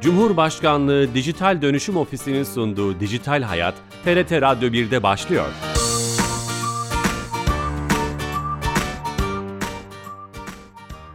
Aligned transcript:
Cumhurbaşkanlığı 0.00 1.14
Dijital 1.14 1.62
Dönüşüm 1.62 1.96
Ofisi'nin 1.96 2.42
sunduğu 2.42 3.00
Dijital 3.00 3.42
Hayat, 3.42 3.74
TRT 4.04 4.32
Radyo 4.32 4.68
1'de 4.68 5.02
başlıyor. 5.02 5.46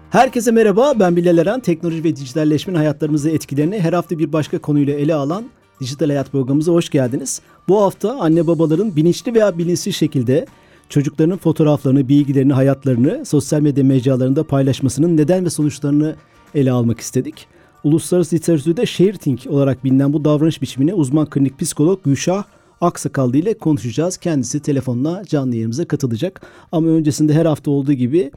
Herkese 0.09 0.51
merhaba, 0.51 0.93
ben 0.99 1.15
Bilal 1.15 1.37
Eren. 1.37 1.59
Teknoloji 1.59 2.03
ve 2.03 2.15
dijitalleşmenin 2.15 2.77
hayatlarımızı 2.77 3.29
etkilerini 3.29 3.79
her 3.79 3.93
hafta 3.93 4.19
bir 4.19 4.33
başka 4.33 4.59
konuyla 4.59 4.93
ele 4.93 5.15
alan 5.15 5.45
Dijital 5.81 6.07
Hayat 6.07 6.31
programımıza 6.31 6.71
hoş 6.71 6.89
geldiniz. 6.89 7.41
Bu 7.67 7.81
hafta 7.81 8.19
anne 8.19 8.47
babaların 8.47 8.95
bilinçli 8.95 9.33
veya 9.33 9.57
bilinçsiz 9.57 9.95
şekilde 9.95 10.45
çocuklarının 10.89 11.37
fotoğraflarını, 11.37 12.09
bilgilerini, 12.09 12.53
hayatlarını 12.53 13.25
sosyal 13.25 13.61
medya 13.61 13.83
mecralarında 13.83 14.43
paylaşmasının 14.43 15.17
neden 15.17 15.45
ve 15.45 15.49
sonuçlarını 15.49 16.15
ele 16.55 16.71
almak 16.71 16.99
istedik. 16.99 17.52
Uluslararası 17.83 18.35
literatürde 18.35 18.85
sharing 18.85 19.39
olarak 19.49 19.83
bilinen 19.83 20.13
bu 20.13 20.25
davranış 20.25 20.61
biçimini 20.61 20.93
uzman 20.93 21.29
klinik 21.29 21.59
psikolog 21.59 22.03
Gülşah 22.03 22.43
Aksakallı 22.81 23.37
ile 23.37 23.53
konuşacağız. 23.57 24.17
Kendisi 24.17 24.61
telefonla 24.61 25.23
canlı 25.25 25.55
yayınımıza 25.55 25.87
katılacak. 25.87 26.41
Ama 26.71 26.87
öncesinde 26.87 27.33
her 27.33 27.45
hafta 27.45 27.71
olduğu 27.71 27.93
gibi 27.93 28.31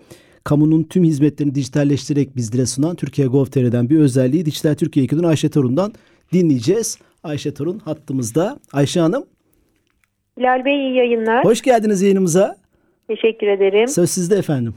kamunun 0.45 0.83
tüm 0.83 1.05
hizmetlerini 1.05 1.55
dijitalleştirerek 1.55 2.37
bizlere 2.37 2.67
sunan 2.67 2.97
Türkiye 2.97 3.29
Gov.tr'den 3.29 3.91
bir 3.91 3.99
özelliği 3.99 4.47
Dijital 4.47 4.75
Türkiye 4.75 5.05
ekibinin 5.05 5.27
Ayşe 5.27 5.51
Torun'dan 5.51 5.93
dinleyeceğiz. 6.33 6.99
Ayşe 7.25 7.55
Torun 7.55 7.79
hattımızda. 7.79 8.59
Ayşe 8.73 9.01
Hanım. 9.01 9.25
Bilal 10.39 10.65
Bey 10.65 10.81
iyi 10.81 10.97
yayınlar. 10.97 11.45
Hoş 11.45 11.63
geldiniz 11.63 12.03
yayınımıza. 12.03 12.57
Teşekkür 13.09 13.47
ederim. 13.47 13.89
Söz 13.89 14.11
sizde 14.11 14.37
efendim. 14.37 14.75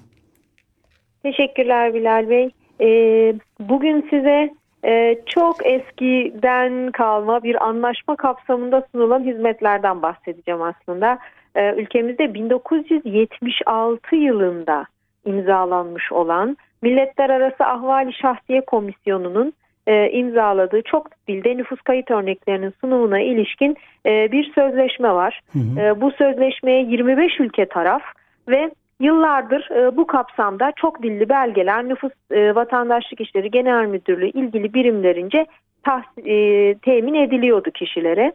Teşekkürler 1.24 1.94
Bilal 1.94 2.30
Bey. 2.30 2.50
Ee, 2.82 3.36
bugün 3.60 4.02
size 4.10 4.59
e, 4.86 5.16
çok 5.26 5.66
eskiden 5.66 6.92
kalma 6.92 7.44
bir 7.44 7.68
anlaşma 7.68 8.16
kapsamında 8.16 8.88
sunulan 8.92 9.24
hizmetlerden 9.24 10.02
bahsedeceğim 10.02 10.62
aslında. 10.62 11.20
Ee, 11.56 11.74
ülkemizde 11.76 12.34
1976 12.34 14.16
yılında 14.16 14.86
imzalanmış 15.26 16.12
olan 16.12 16.58
Milletler 16.82 17.30
Arası 17.30 17.64
Ahvali 17.66 18.14
Şahsiye 18.14 18.62
Komisyonu'nun 18.62 19.54
e, 19.88 20.12
imzaladığı 20.12 20.82
çok 20.82 21.08
dilde 21.28 21.58
nüfus 21.58 21.82
kayıt 21.82 22.12
örneklerinin 22.12 22.74
sunumuna 22.82 23.20
ilişkin 23.20 23.78
e, 24.06 24.32
bir 24.32 24.52
sözleşme 24.56 25.12
var. 25.14 25.42
Hı 25.54 25.60
hı. 25.60 25.80
E, 25.80 26.02
bu 26.02 26.12
sözleşmeye 26.12 26.82
25 26.82 27.40
ülke 27.40 27.66
taraf 27.66 28.02
ve 28.48 28.72
yıllardır 29.00 29.70
e, 29.72 29.98
bu 29.98 30.08
kapsamda 30.08 30.72
çok 30.76 31.04
dilli 31.04 31.30
belgeler 31.30 31.90
nüfus 31.90 32.12
e, 32.32 32.56
vatandaşlık 32.56 33.22
işleri 33.22 33.52
genel 33.52 33.86
müdürlüğü 33.86 34.30
ilgili 34.30 34.74
birimlerince 34.74 35.46
tahs- 35.86 36.28
e, 36.30 36.76
temin 36.76 37.14
ediliyordu 37.14 37.72
kişilere. 37.72 38.34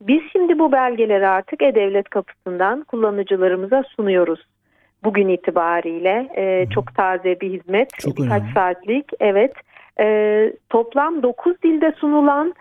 Biz 0.00 0.20
şimdi 0.32 0.58
bu 0.58 0.72
belgeleri 0.72 1.28
artık 1.28 1.62
E-Devlet 1.62 2.08
kapısından 2.08 2.84
kullanıcılarımıza 2.84 3.82
sunuyoruz. 3.96 4.40
Bugün 5.04 5.28
itibariyle 5.28 6.28
e, 6.36 6.66
çok 6.74 6.94
taze 6.94 7.40
bir 7.40 7.50
hizmet. 7.50 7.88
Çok 7.98 8.16
birkaç 8.16 8.42
önemli. 8.42 8.54
saatlik. 8.54 9.04
Evet. 9.20 9.52
E, 10.00 10.52
toplam 10.70 11.22
9 11.22 11.62
dilde 11.62 11.92
sunulan 11.92 12.54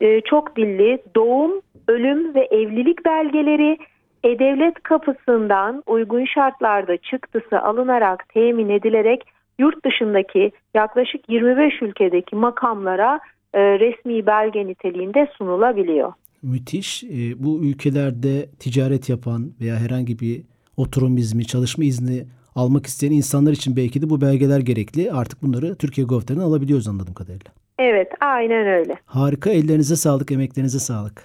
e, 0.00 0.20
çok 0.20 0.56
dilli 0.56 0.98
doğum, 1.16 1.60
ölüm 1.88 2.34
ve 2.34 2.48
evlilik 2.50 3.04
belgeleri 3.04 3.78
E-Devlet 4.24 4.82
kapısından 4.82 5.82
uygun 5.86 6.24
şartlarda 6.24 6.96
çıktısı 6.96 7.60
alınarak 7.60 8.28
temin 8.28 8.68
edilerek 8.68 9.22
yurt 9.58 9.84
dışındaki 9.84 10.52
yaklaşık 10.74 11.28
25 11.28 11.82
ülkedeki 11.82 12.36
makamlara 12.36 13.20
e, 13.54 13.60
resmi 13.60 14.26
belge 14.26 14.66
niteliğinde 14.66 15.28
sunulabiliyor. 15.38 16.12
Müthiş. 16.42 17.04
E, 17.04 17.44
bu 17.44 17.64
ülkelerde 17.64 18.46
ticaret 18.60 19.08
yapan 19.08 19.52
veya 19.60 19.76
herhangi 19.76 20.18
bir 20.18 20.42
oturum 20.76 21.16
izni, 21.16 21.46
çalışma 21.46 21.84
izni 21.84 22.24
almak 22.54 22.86
isteyen 22.86 23.12
insanlar 23.12 23.52
için 23.52 23.76
belki 23.76 24.02
de 24.02 24.10
bu 24.10 24.20
belgeler 24.20 24.60
gerekli. 24.60 25.12
Artık 25.12 25.42
bunları 25.42 25.76
Türkiye 25.76 26.06
Gov.tr'den 26.06 26.40
alabiliyoruz 26.40 26.88
anladığım 26.88 27.14
kadarıyla. 27.14 27.50
Evet, 27.78 28.08
aynen 28.20 28.66
öyle. 28.66 28.96
Harika. 29.06 29.50
Ellerinize 29.50 29.96
sağlık, 29.96 30.32
emeklerinize 30.32 30.78
sağlık. 30.78 31.24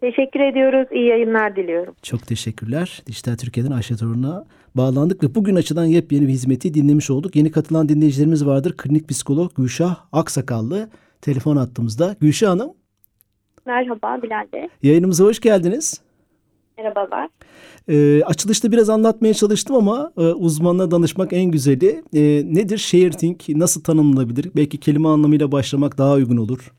Teşekkür 0.00 0.40
ediyoruz. 0.40 0.88
İyi 0.92 1.06
yayınlar 1.06 1.56
diliyorum. 1.56 1.94
Çok 2.02 2.26
teşekkürler. 2.26 3.02
Dijital 3.06 3.36
Türkiye'den 3.36 3.70
Ayşe 3.70 3.96
Torun'a 3.96 4.44
bağlandık 4.74 5.24
ve 5.24 5.34
bugün 5.34 5.56
açıdan 5.56 5.84
yepyeni 5.84 6.28
bir 6.28 6.32
hizmeti 6.32 6.74
dinlemiş 6.74 7.10
olduk. 7.10 7.36
Yeni 7.36 7.50
katılan 7.50 7.88
dinleyicilerimiz 7.88 8.46
vardır. 8.46 8.76
Klinik 8.76 9.08
psikolog 9.08 9.54
Gülşah 9.56 9.96
Aksakallı 10.12 10.88
telefon 11.20 11.56
attığımızda. 11.56 12.16
Gülşah 12.20 12.50
Hanım. 12.50 12.70
Merhaba 13.66 14.22
Bilal 14.22 14.46
Bey. 14.52 14.68
Yayınımıza 14.82 15.24
hoş 15.24 15.40
geldiniz. 15.40 16.00
Merhabalar. 16.78 17.28
E, 17.88 18.22
açılışta 18.24 18.72
biraz 18.72 18.90
anlatmaya 18.90 19.34
çalıştım 19.34 19.76
ama 19.76 20.12
e, 20.18 20.20
uzmanına 20.20 20.90
danışmak 20.90 21.32
en 21.32 21.44
güzeli. 21.44 22.02
E, 22.14 22.20
nedir 22.54 22.78
sharing? 22.78 23.40
Nasıl 23.48 23.82
tanımlanabilir? 23.82 24.50
Belki 24.56 24.80
kelime 24.80 25.08
anlamıyla 25.08 25.52
başlamak 25.52 25.98
daha 25.98 26.12
uygun 26.12 26.36
olur. 26.36 26.72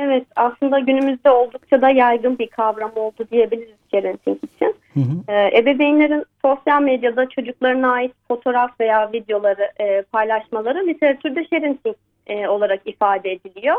Evet 0.00 0.26
aslında 0.36 0.78
günümüzde 0.78 1.30
oldukça 1.30 1.82
da 1.82 1.90
yaygın 1.90 2.38
bir 2.38 2.46
kavram 2.46 2.92
oldu 2.96 3.26
diyebiliriz 3.32 3.76
sharing 3.90 4.20
için. 4.26 4.74
Hı 4.94 5.00
hı. 5.00 5.32
Ee, 5.32 5.58
ebeveynlerin 5.58 6.24
sosyal 6.42 6.82
medyada 6.82 7.28
çocuklarına 7.28 7.92
ait 7.92 8.12
fotoğraf 8.28 8.80
veya 8.80 9.12
videoları 9.12 9.70
e, 9.80 10.02
paylaşmaları 10.02 10.86
literatürde 10.86 11.44
sharing 11.44 11.78
e, 12.26 12.48
olarak 12.48 12.80
ifade 12.84 13.32
ediliyor. 13.32 13.76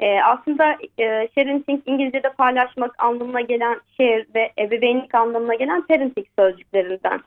E, 0.00 0.22
aslında 0.22 0.76
e, 0.98 1.28
sharing 1.34 1.64
İngilizce'de 1.86 2.32
paylaşmak 2.32 3.02
anlamına 3.02 3.40
gelen 3.40 3.80
share 3.96 4.26
ve 4.34 4.52
ebeveynlik 4.58 5.14
anlamına 5.14 5.54
gelen 5.54 5.82
parenting 5.82 6.26
sözcüklerinden 6.38 7.20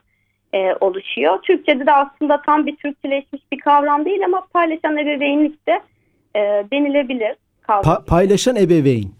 e, 0.54 0.74
oluşuyor. 0.80 1.42
Türkçe'de 1.42 1.86
de 1.86 1.92
aslında 1.92 2.42
tam 2.42 2.66
bir 2.66 2.76
Türkçeleşmiş 2.76 3.42
bir 3.52 3.58
kavram 3.58 4.04
değil 4.04 4.24
ama 4.24 4.46
paylaşan 4.52 4.96
ebeveynlik 4.96 5.68
de 5.68 5.80
e, 6.36 6.40
denilebilir. 6.72 7.36
Pa- 7.68 8.04
paylaşan 8.04 8.56
ebeveyn. 8.56 9.10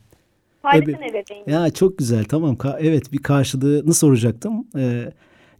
paylaşan 0.62 1.02
ebe- 1.02 1.10
ebeveynlik. 1.10 1.48
Ya 1.48 1.70
çok 1.70 1.98
güzel 1.98 2.24
tamam. 2.24 2.54
Ka- 2.54 2.78
evet 2.80 3.12
bir 3.12 3.18
karşılığını 3.18 3.94
soracaktım. 3.94 4.66
E, 4.78 5.12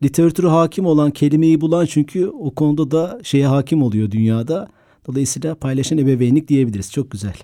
literatüre 0.02 0.46
hakim 0.46 0.86
olan 0.86 1.10
kelimeyi 1.10 1.60
bulan 1.60 1.84
çünkü 1.86 2.28
o 2.28 2.54
konuda 2.54 2.90
da 2.90 3.18
şeye 3.22 3.46
hakim 3.46 3.82
oluyor 3.82 4.10
dünyada. 4.10 4.68
Dolayısıyla 5.08 5.54
paylaşan 5.54 5.98
ebeveynlik 5.98 6.48
diyebiliriz. 6.48 6.92
Çok 6.92 7.10
güzel. 7.10 7.34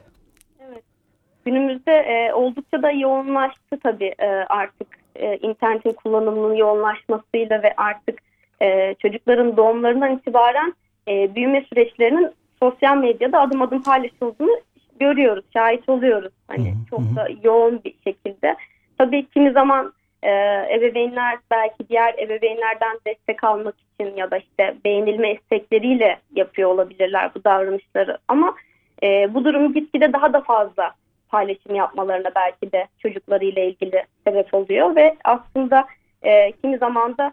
Günümüzde 1.45 1.93
e, 1.93 2.33
oldukça 2.33 2.83
da 2.83 2.91
yoğunlaştı 2.91 3.79
tabii 3.83 4.15
e, 4.19 4.27
artık 4.49 4.89
e, 5.17 5.37
internetin 5.37 5.93
kullanımının 5.93 6.55
yoğunlaşmasıyla 6.55 7.63
ve 7.63 7.75
artık 7.77 8.19
e, 8.63 8.95
çocukların 8.95 9.57
doğumlarından 9.57 10.17
itibaren 10.17 10.75
e, 11.09 11.35
büyüme 11.35 11.65
süreçlerinin 11.69 12.31
sosyal 12.63 12.97
medyada 12.97 13.41
adım 13.41 13.63
adım 13.63 13.83
paylaşıldığını 13.83 14.61
görüyoruz, 15.01 15.45
şahit 15.53 15.89
oluyoruz. 15.89 16.33
Hani 16.49 16.71
Hı 16.71 16.75
hı, 16.75 16.87
çok 16.91 17.17
da 17.17 17.29
yoğun 17.43 17.81
bir 17.85 17.95
şekilde. 18.05 18.57
Tabii 18.99 19.27
kimi 19.27 19.53
zaman 19.53 19.93
e, 20.23 20.31
ebeveynler 20.75 21.39
belki 21.51 21.89
diğer 21.89 22.15
ebeveynlerden 22.19 22.99
destek 23.07 23.45
almak 23.45 23.75
için 23.81 24.17
ya 24.17 24.31
da 24.31 24.39
işte 24.39 24.75
beğenilme 24.85 25.33
istekleriyle 25.33 26.19
yapıyor 26.35 26.71
olabilirler 26.71 27.31
bu 27.35 27.45
davranışları. 27.45 28.19
Ama 28.29 28.55
e, 29.03 29.35
bu 29.35 29.45
durum 29.45 29.75
gitgide 29.75 30.13
daha 30.13 30.33
da 30.33 30.41
fazla 30.41 30.95
paylaşım 31.29 31.75
yapmalarına 31.75 32.31
belki 32.35 32.73
de 32.73 32.87
çocuklarıyla 32.99 33.63
ilgili 33.63 34.05
sebep 34.27 34.55
oluyor 34.55 34.97
ve 34.97 35.17
aslında 35.25 35.87
e, 36.23 36.53
kimi 36.53 36.79
zaman 36.79 37.19
da 37.19 37.33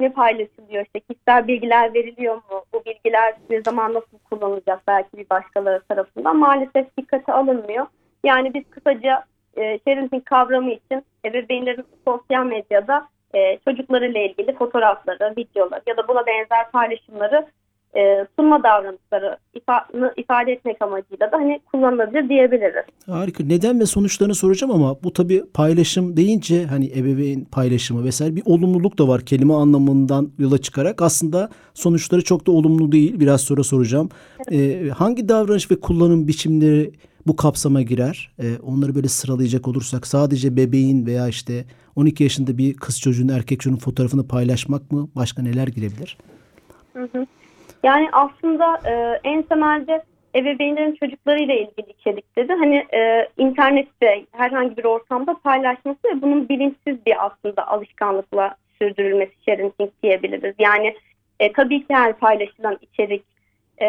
ne 0.00 0.12
paylaşılıyor? 0.12 0.84
İşte 0.84 1.00
kişisel 1.00 1.46
bilgiler 1.46 1.94
veriliyor 1.94 2.34
mu? 2.34 2.64
Bu 2.72 2.84
bilgiler 2.86 3.34
ne 3.50 3.62
zaman 3.62 3.94
nasıl 3.94 4.18
kullanılacak 4.30 4.82
belki 4.88 5.16
bir 5.16 5.30
başkaları 5.30 5.82
tarafından? 5.88 6.36
Maalesef 6.36 6.96
dikkate 6.96 7.32
alınmıyor. 7.32 7.86
Yani 8.24 8.54
biz 8.54 8.64
kısaca 8.70 9.24
e, 9.56 9.78
sharing 9.78 10.24
kavramı 10.24 10.70
için 10.70 11.04
ebeveynlerin 11.24 11.86
sosyal 12.04 12.46
medyada 12.46 13.08
e, 13.34 13.58
çocuklarıyla 13.58 14.20
ilgili 14.20 14.54
fotoğrafları, 14.54 15.34
videoları 15.36 15.82
ya 15.86 15.96
da 15.96 16.08
buna 16.08 16.26
benzer 16.26 16.70
paylaşımları 16.70 17.46
e, 17.96 18.26
sunma 18.38 18.62
davranışları 18.62 19.36
ifa- 19.54 20.20
ifade 20.20 20.52
etmek 20.52 20.82
amacıyla 20.82 21.32
da 21.32 21.36
hani 21.36 21.60
kullanılabilir 21.72 22.28
diyebiliriz. 22.28 22.84
Harika. 23.06 23.44
Neden 23.44 23.80
ve 23.80 23.86
sonuçlarını 23.86 24.34
soracağım 24.34 24.72
ama 24.72 24.96
bu 25.02 25.12
tabii 25.12 25.42
paylaşım 25.54 26.16
deyince 26.16 26.64
hani 26.66 26.92
ebeveyn 26.98 27.44
paylaşımı 27.44 28.04
vesaire 28.04 28.36
bir 28.36 28.42
olumluluk 28.44 28.98
da 28.98 29.08
var 29.08 29.20
kelime 29.20 29.54
anlamından 29.54 30.30
yola 30.38 30.58
çıkarak. 30.58 31.02
Aslında 31.02 31.48
sonuçları 31.74 32.24
çok 32.24 32.46
da 32.46 32.52
olumlu 32.52 32.92
değil. 32.92 33.20
Biraz 33.20 33.40
sonra 33.40 33.62
soracağım. 33.62 34.08
Ee, 34.52 34.88
hangi 34.96 35.28
davranış 35.28 35.70
ve 35.70 35.80
kullanım 35.80 36.28
biçimleri 36.28 36.92
bu 37.26 37.36
kapsama 37.36 37.82
girer? 37.82 38.32
Ee, 38.42 38.44
onları 38.62 38.94
böyle 38.94 39.08
sıralayacak 39.08 39.68
olursak 39.68 40.06
sadece 40.06 40.56
bebeğin 40.56 41.06
veya 41.06 41.28
işte 41.28 41.64
12 41.96 42.22
yaşında 42.22 42.58
bir 42.58 42.74
kız 42.74 43.00
çocuğun 43.00 43.28
erkek 43.28 43.60
çocuğun 43.60 43.76
fotoğrafını 43.78 44.28
paylaşmak 44.28 44.92
mı? 44.92 45.08
Başka 45.16 45.42
neler 45.42 45.68
girebilir? 45.68 46.18
Hı 46.92 47.08
hı. 47.12 47.26
Yani 47.82 48.08
aslında 48.12 48.80
e, 48.84 49.20
en 49.24 49.42
temelde 49.42 50.02
ebeveynlerin 50.34 50.94
çocuklarıyla 50.94 51.54
ilgili 51.54 51.90
içerikleri 51.90 52.52
hani 52.52 52.86
e, 52.94 53.28
internette 53.38 54.24
herhangi 54.32 54.76
bir 54.76 54.84
ortamda 54.84 55.34
paylaşması 55.44 55.98
ve 56.04 56.22
bunun 56.22 56.48
bilinçsiz 56.48 57.06
bir 57.06 57.26
aslında 57.26 57.68
alışkanlıkla 57.68 58.54
sürdürülmesi 58.78 59.32
sharing 59.46 59.72
diyebiliriz. 60.02 60.54
Yani 60.58 60.94
e, 61.40 61.52
tabii 61.52 61.80
ki 61.80 61.94
her 61.94 62.12
paylaşılan 62.12 62.78
içerik 62.80 63.24
e, 63.82 63.86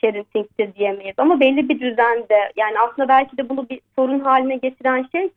sharing'tir 0.00 0.74
diyemeyiz 0.74 1.14
ama 1.18 1.40
belli 1.40 1.68
bir 1.68 1.80
düzende 1.80 2.52
yani 2.56 2.78
aslında 2.78 3.08
belki 3.08 3.36
de 3.36 3.48
bunu 3.48 3.68
bir 3.68 3.80
sorun 3.96 4.20
haline 4.20 4.56
getiren 4.56 5.06
şey 5.12 5.28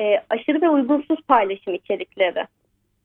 e, 0.00 0.22
aşırı 0.30 0.62
ve 0.62 0.68
uygunsuz 0.68 1.18
paylaşım 1.28 1.74
içerikleri. 1.74 2.46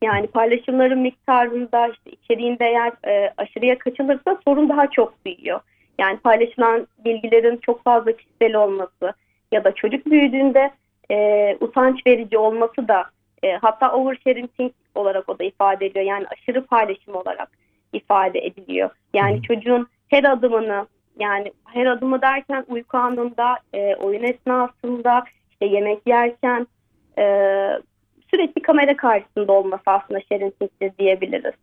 Yani 0.04 0.28
paylaşımların 0.28 1.00
miktarında 1.00 1.88
işte 1.88 2.12
içeriğinde 2.12 2.66
eğer 2.66 2.92
e, 3.08 3.34
aşırıya 3.38 3.80
kaçılırsa 3.80 4.38
sorun 4.46 4.70
daha 4.70 4.90
çok 4.90 5.26
büyüyor. 5.26 5.60
Yani 6.00 6.18
paylaşılan 6.18 6.88
bilgilerin 7.06 7.58
çok 7.58 7.84
fazla 7.84 8.12
kişisel 8.12 8.56
olması 8.56 9.14
ya 9.52 9.64
da 9.64 9.76
çocuk 9.76 10.06
büyüdüğünde 10.06 10.72
e, 11.12 11.58
utanç 11.60 12.08
verici 12.08 12.38
olması 12.38 12.88
da 12.88 13.06
e, 13.44 13.52
hatta 13.52 13.92
oversharing 13.92 14.50
olarak 14.96 15.30
o 15.30 15.40
da 15.40 15.44
ifade 15.44 15.86
ediyor. 15.86 16.06
Yani 16.06 16.26
aşırı 16.28 16.66
paylaşım 16.66 17.16
olarak 17.16 17.50
ifade 17.94 18.40
ediliyor. 18.40 18.90
Yani 19.14 19.42
çocuğun 19.42 19.88
her 20.08 20.24
adımını 20.24 20.88
yani 21.20 21.54
her 21.66 21.86
adımı 21.86 22.22
derken 22.22 22.66
uyku 22.68 22.98
anında, 22.98 23.58
e, 23.74 23.96
oyun 23.96 24.24
esnasında, 24.24 25.24
işte 25.52 25.66
yemek 25.66 26.08
yerken 26.08 26.68
e, 27.18 27.24
sürekli 28.34 28.62
kamera 28.62 28.98
karşısında 28.98 29.52
olması 29.52 29.84
aslında 29.86 30.20
şerinsizdir 30.30 30.92
diyebiliriz. 31.00 31.54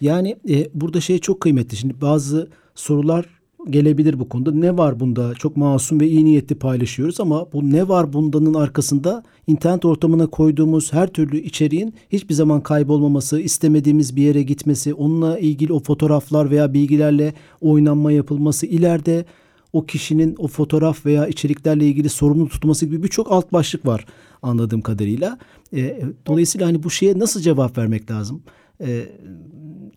Yani 0.00 0.36
e, 0.48 0.54
burada 0.74 1.00
şey 1.00 1.18
çok 1.18 1.40
kıymetli. 1.40 1.76
Şimdi 1.76 2.00
bazı 2.00 2.48
sorular 2.74 3.24
gelebilir 3.70 4.18
bu 4.18 4.28
konuda. 4.28 4.52
Ne 4.52 4.78
var 4.78 5.00
bunda? 5.00 5.34
Çok 5.34 5.56
masum 5.56 6.00
ve 6.00 6.06
iyi 6.06 6.24
niyetli 6.24 6.54
paylaşıyoruz 6.54 7.20
ama 7.20 7.52
bu 7.52 7.72
ne 7.72 7.88
var 7.88 8.12
bundanın 8.12 8.54
arkasında 8.54 9.22
internet 9.46 9.84
ortamına 9.84 10.26
koyduğumuz 10.26 10.92
her 10.92 11.06
türlü 11.06 11.38
içeriğin 11.38 11.94
hiçbir 12.12 12.34
zaman 12.34 12.60
kaybolmaması, 12.60 13.40
istemediğimiz 13.40 14.16
bir 14.16 14.22
yere 14.22 14.42
gitmesi, 14.42 14.94
onunla 14.94 15.38
ilgili 15.38 15.72
o 15.72 15.80
fotoğraflar 15.80 16.50
veya 16.50 16.74
bilgilerle 16.74 17.34
oynanma 17.60 18.12
yapılması, 18.12 18.66
ileride 18.66 19.24
o 19.72 19.86
kişinin 19.86 20.34
o 20.38 20.48
fotoğraf 20.48 21.06
veya 21.06 21.26
içeriklerle 21.26 21.86
ilgili 21.86 22.08
sorumlu 22.08 22.48
tutması 22.48 22.86
gibi 22.86 23.02
birçok 23.02 23.32
alt 23.32 23.52
başlık 23.52 23.86
var 23.86 24.04
anladığım 24.44 24.80
kadarıyla. 24.80 25.38
E, 25.76 25.80
dolayısıyla 26.26 26.66
hani 26.66 26.82
bu 26.82 26.90
şeye 26.90 27.18
nasıl 27.18 27.40
cevap 27.40 27.78
vermek 27.78 28.10
lazım? 28.10 28.42
E, 28.80 28.88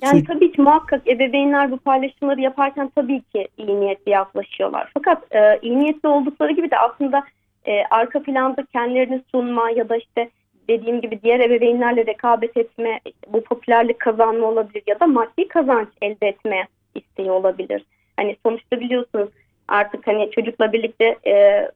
yani 0.02 0.24
tabii 0.24 0.52
ki 0.52 0.62
muhakkak 0.62 1.08
ebeveynler 1.08 1.72
bu 1.72 1.78
paylaşımları 1.78 2.42
yaparken 2.42 2.92
tabii 2.96 3.22
ki 3.22 3.48
iyi 3.58 3.80
niyetli 3.80 4.12
yaklaşıyorlar. 4.12 4.92
Fakat 4.94 5.36
e, 5.36 5.60
iyi 5.62 5.80
niyetli 5.80 6.10
oldukları 6.10 6.52
gibi 6.52 6.72
de 6.72 6.78
aslında 6.78 7.24
e, 7.66 7.84
arka 7.92 8.24
planda 8.24 8.66
kendilerini 8.74 9.22
sunma 9.32 9.70
ya 9.70 9.90
da 9.90 9.98
işte 9.98 10.30
dediğim 10.70 11.02
gibi 11.02 11.20
diğer 11.24 11.40
ebeveynlerle 11.40 12.06
rekabet 12.06 12.58
etme, 12.58 13.00
bu 13.34 13.44
popülerlik 13.44 14.00
kazanma 14.00 14.48
olabilir 14.48 14.84
ya 14.88 15.00
da 15.00 15.08
maddi 15.08 15.48
kazanç 15.48 15.88
elde 16.02 16.28
etme 16.28 16.68
isteği 16.96 17.32
olabilir. 17.32 17.86
Hani 18.18 18.36
sonuçta 18.46 18.80
biliyorsunuz 18.80 19.30
artık 19.68 20.08
hani 20.08 20.32
çocukla 20.32 20.74
birlikte 20.74 21.18
e, 21.28 21.68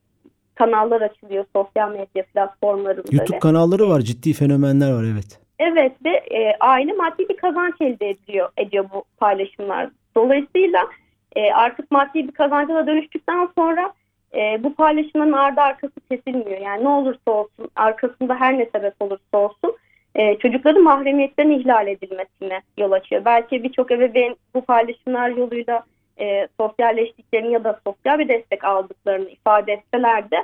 kanallar 0.66 1.02
açılıyor 1.02 1.46
sosyal 1.56 1.92
medya 1.92 2.26
platformlarında. 2.34 3.08
YouTube 3.12 3.40
kanalları 3.40 3.90
var, 3.90 4.02
ciddi 4.02 4.34
fenomenler 4.34 4.92
var 4.94 5.04
evet. 5.14 5.40
Evet 5.60 5.92
ve 6.06 6.10
e, 6.10 6.56
aile 6.60 6.94
maddi 6.94 7.30
bir 7.30 7.38
kazanç 7.38 7.74
elde 7.82 8.10
ediyor, 8.10 8.50
ediyor 8.58 8.86
bu 8.94 9.04
paylaşımlar. 9.18 9.90
Dolayısıyla 10.16 10.88
e, 11.36 11.52
artık 11.52 11.92
maddi 11.92 12.28
bir 12.28 12.32
kazanca 12.32 12.76
da 12.76 12.88
dönüştükten 12.88 13.50
sonra 13.58 13.94
e, 14.36 14.64
bu 14.64 14.76
paylaşımların 14.76 15.32
ardı 15.32 15.62
arkası 15.62 15.94
kesilmiyor. 16.12 16.62
Yani 16.62 16.84
ne 16.84 16.90
olursa 16.90 17.32
olsun 17.32 17.70
arkasında 17.76 18.36
her 18.36 18.58
ne 18.58 18.70
sebep 18.76 18.94
olursa 19.00 19.38
olsun 19.38 19.78
e, 20.16 20.38
çocukların 20.38 20.84
mahremiyetlerin 20.84 21.60
ihlal 21.60 21.88
edilmesine 21.88 22.62
yol 22.78 22.92
açıyor. 22.92 23.26
Belki 23.26 23.64
birçok 23.64 23.92
ebeveyn 23.92 24.36
bu 24.56 24.62
paylaşımlar 24.62 25.30
yoluyla 25.30 25.84
e, 26.22 26.48
sosyalleştiklerini 26.60 27.54
ya 27.54 27.64
da 27.64 27.80
sosyal 27.88 28.20
bir 28.20 28.28
destek 28.28 28.64
aldıklarını 28.64 29.30
ifade 29.30 29.74
etseler 29.74 30.32
de 30.32 30.38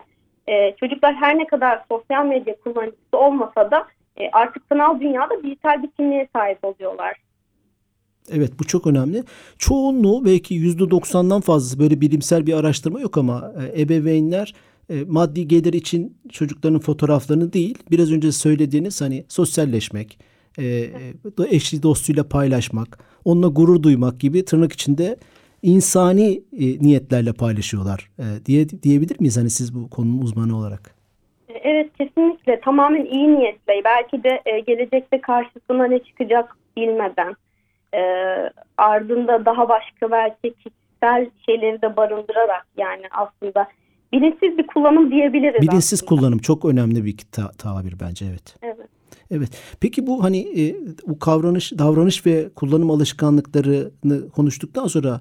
e, 0.48 0.76
çocuklar 0.76 1.16
her 1.16 1.38
ne 1.38 1.48
kadar 1.48 1.84
sosyal 1.92 2.26
medya 2.26 2.56
kullanıcısı 2.60 3.18
olmasa 3.18 3.72
da 3.72 3.88
e, 4.18 4.30
artık 4.32 4.64
sanal 4.72 5.00
dünyada 5.00 5.44
dijital 5.44 5.84
bir 5.84 5.92
kimliğe 5.92 6.28
sahip 6.36 6.66
oluyorlar. 6.66 7.16
Evet 8.32 8.52
bu 8.60 8.64
çok 8.64 8.88
önemli. 8.88 9.24
Çoğunluğu 9.58 10.26
belki 10.26 10.54
yüzde 10.54 10.90
doksandan 10.90 11.42
fazlası 11.42 11.80
böyle 11.80 12.02
bilimsel 12.02 12.46
bir 12.48 12.54
araştırma 12.54 13.00
yok 13.00 13.18
ama 13.18 13.54
e, 13.76 13.82
ebeveynler 13.82 14.54
e, 14.90 15.04
maddi 15.08 15.48
gelir 15.48 15.74
için 15.74 16.18
çocukların 16.32 16.80
fotoğraflarını 16.80 17.54
değil 17.54 17.78
biraz 17.92 18.12
önce 18.12 18.32
söylediğiniz 18.32 19.02
hani 19.02 19.26
sosyalleşmek, 19.28 20.20
e, 20.58 20.66
e 20.66 20.92
eşli 21.50 21.84
dostuyla 21.84 22.30
paylaşmak, 22.30 23.00
onunla 23.26 23.48
gurur 23.48 23.84
duymak 23.84 24.20
gibi 24.20 24.46
tırnak 24.46 24.74
içinde 24.74 25.18
insani 25.68 26.44
e, 26.54 26.66
niyetlerle 26.80 27.34
paylaşıyorlar 27.34 28.10
e, 28.20 28.46
diye 28.46 28.70
diyebilir 28.70 29.20
miyiz 29.20 29.38
hani 29.38 29.50
siz 29.50 29.76
bu 29.76 29.90
konunun 29.90 30.22
uzmanı 30.22 30.58
olarak? 30.58 30.96
Evet 31.64 31.90
kesinlikle 31.98 32.62
tamamen 32.62 33.06
iyi 33.06 33.36
niyetle 33.36 33.82
belki 33.86 34.24
de 34.24 34.42
e, 34.46 34.60
gelecekte 34.60 35.22
karşısına 35.22 35.88
ne 35.88 36.00
çıkacak 36.00 36.56
bilmeden 36.78 37.36
e, 37.94 38.02
ardında 38.78 39.46
daha 39.46 39.70
başka 39.70 40.12
belki 40.12 40.54
kişisel 40.54 41.30
şeyleri 41.46 41.82
de 41.82 41.98
barındırarak 41.98 42.66
yani 42.78 43.04
aslında 43.12 43.68
bilinçsiz 44.14 44.58
bir 44.58 44.68
kullanım 44.68 45.12
diyebiliriz. 45.12 45.62
Bilinçsiz 45.62 46.04
aslında. 46.04 46.10
kullanım 46.10 46.40
çok 46.40 46.66
önemli 46.66 47.06
bir 47.06 47.18
ta 47.32 47.52
tabir 47.52 47.96
bence 48.00 48.26
evet. 48.26 48.56
Evet. 48.62 48.88
Evet. 49.32 49.50
Peki 49.82 50.08
bu 50.08 50.24
hani 50.24 50.62
e, 50.62 50.76
bu 51.08 51.20
kavranış, 51.20 51.72
davranış 51.72 52.26
ve 52.26 52.50
kullanım 52.56 52.92
alışkanlıklarını 52.92 54.30
konuştuktan 54.30 54.88
sonra 54.88 55.20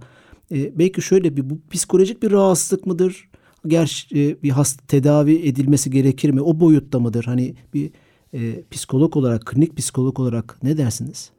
e, 0.52 0.78
belki 0.78 1.02
şöyle 1.02 1.36
bir 1.36 1.50
bu 1.50 1.58
psikolojik 1.70 2.22
bir 2.22 2.32
rahatsızlık 2.32 2.86
mıdır? 2.86 3.28
Gerçi 3.66 4.20
e, 4.20 4.42
bir 4.42 4.50
hasta 4.50 4.86
tedavi 4.86 5.48
edilmesi 5.48 5.90
gerekir 5.90 6.30
mi? 6.30 6.42
O 6.42 6.60
boyutta 6.60 6.98
mıdır? 6.98 7.24
Hani 7.24 7.54
bir 7.74 7.90
e, 8.34 8.38
psikolog 8.70 9.16
olarak, 9.16 9.46
klinik 9.46 9.76
psikolog 9.76 10.20
olarak 10.20 10.56
ne 10.62 10.78
dersiniz? 10.78 11.32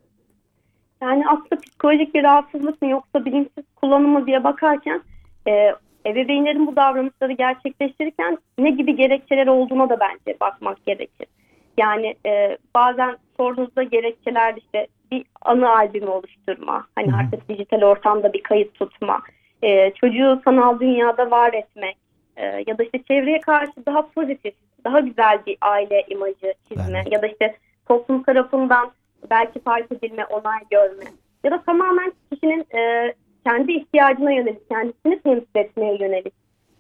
Yani 1.02 1.24
aslında 1.28 1.62
psikolojik 1.62 2.16
bir 2.16 2.24
rahatsızlık 2.24 2.82
mı 2.82 2.90
yoksa 2.90 3.26
bilinçsiz 3.26 3.64
kullanımı 3.76 4.28
diye 4.28 4.44
bakarken 4.44 5.02
e, 5.48 5.76
ebeveynlerin 6.06 6.68
bu 6.68 6.76
davranışları 6.76 7.32
gerçekleştirirken 7.32 8.38
ne 8.60 8.70
gibi 8.70 8.96
gerekçeler 8.96 9.48
olduğuna 9.48 9.90
da 9.90 10.00
bence 10.00 10.38
bakmak 10.42 10.86
gerekir. 10.86 11.28
Yani 11.78 12.16
e, 12.26 12.58
bazen 12.76 13.18
sorduğunuzda 13.38 13.84
gerekçeler 13.84 14.56
işte 14.58 14.88
bir 15.12 15.26
anı 15.42 15.70
albümü 15.70 16.08
oluşturma, 16.08 16.88
hani 16.96 17.12
Hı-hı. 17.12 17.18
artık 17.18 17.50
dijital 17.50 17.82
ortamda 17.82 18.34
bir 18.34 18.44
kayıt 18.44 18.74
tutma, 18.74 19.22
e, 19.62 19.92
çocuğu 19.92 20.42
sanal 20.46 20.80
dünyada 20.80 21.32
var 21.32 21.54
etmek 21.54 21.98
e, 22.38 22.46
ya 22.68 22.78
da 22.78 22.84
işte 22.84 23.04
çevreye 23.04 23.40
karşı 23.40 23.86
daha 23.86 24.08
pozitif, 24.08 24.54
daha 24.84 25.00
güzel 25.00 25.40
bir 25.46 25.58
aile 25.62 26.06
imajı 26.10 26.54
çizme 26.68 27.02
evet. 27.04 27.12
ya 27.12 27.22
da 27.22 27.28
işte 27.28 27.56
toplum 27.88 28.24
tarafından 28.24 28.92
belki 29.30 29.60
fark 29.60 29.92
edilme, 29.92 30.26
onay 30.26 30.60
görme 30.72 31.04
ya 31.44 31.52
da 31.52 31.62
tamamen 31.62 32.14
kişinin 32.32 32.66
e, 32.78 33.14
kendi 33.46 33.72
ihtiyacına 33.72 34.32
yönelik, 34.32 34.70
kendisini 34.70 35.20
temsil 35.20 35.56
etmeye 35.56 35.98
yönelik 36.00 36.34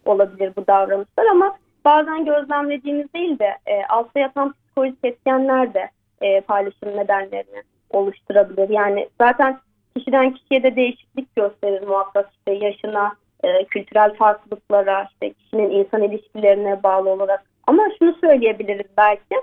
olabilir 0.05 0.53
bu 0.57 0.67
davranışlar 0.67 1.25
ama 1.31 1.57
bazen 1.85 2.25
gözlemlediğimiz 2.25 3.13
değil 3.13 3.39
de 3.39 3.57
e, 3.65 3.85
altta 3.89 4.19
yatan 4.19 4.53
psikolojik 4.53 5.05
etkenler 5.05 5.73
de 5.73 5.89
e, 6.21 6.41
paylaşım 6.41 6.97
nedenlerini 6.97 7.63
oluşturabilir. 7.89 8.69
Yani 8.69 9.09
zaten 9.21 9.59
kişiden 9.97 10.33
kişiye 10.33 10.63
de 10.63 10.75
değişiklik 10.75 11.35
gösterir 11.35 11.87
muhakkak 11.87 12.29
işte 12.37 12.65
yaşına, 12.65 13.15
e, 13.43 13.65
kültürel 13.65 14.13
farklılıklara, 14.13 15.07
işte 15.11 15.33
kişinin 15.33 15.69
insan 15.69 16.03
ilişkilerine 16.03 16.83
bağlı 16.83 17.09
olarak. 17.09 17.43
Ama 17.67 17.83
şunu 17.99 18.15
söyleyebiliriz 18.21 18.87
belki, 18.97 19.35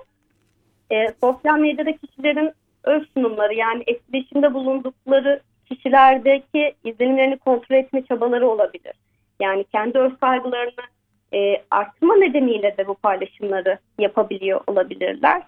e, 0.91 1.09
sosyal 1.21 1.59
medyada 1.59 1.97
kişilerin 1.97 2.53
öz 2.85 3.09
sunumları 3.15 3.55
yani 3.55 3.83
etkileşimde 3.87 4.55
bulundukları 4.55 5.41
kişilerdeki 5.69 6.75
izlenimlerini 6.85 7.39
kontrol 7.39 7.77
etme 7.77 8.05
çabaları 8.05 8.49
olabilir. 8.49 8.93
Yani 9.41 9.65
kendi 9.65 9.99
öz 9.99 10.13
kaygılarını 10.21 10.85
e, 11.35 11.63
arttırma 11.71 12.17
nedeniyle 12.17 12.77
de 12.77 12.87
bu 12.87 12.95
paylaşımları 12.95 13.79
yapabiliyor 13.99 14.61
olabilirler. 14.67 15.43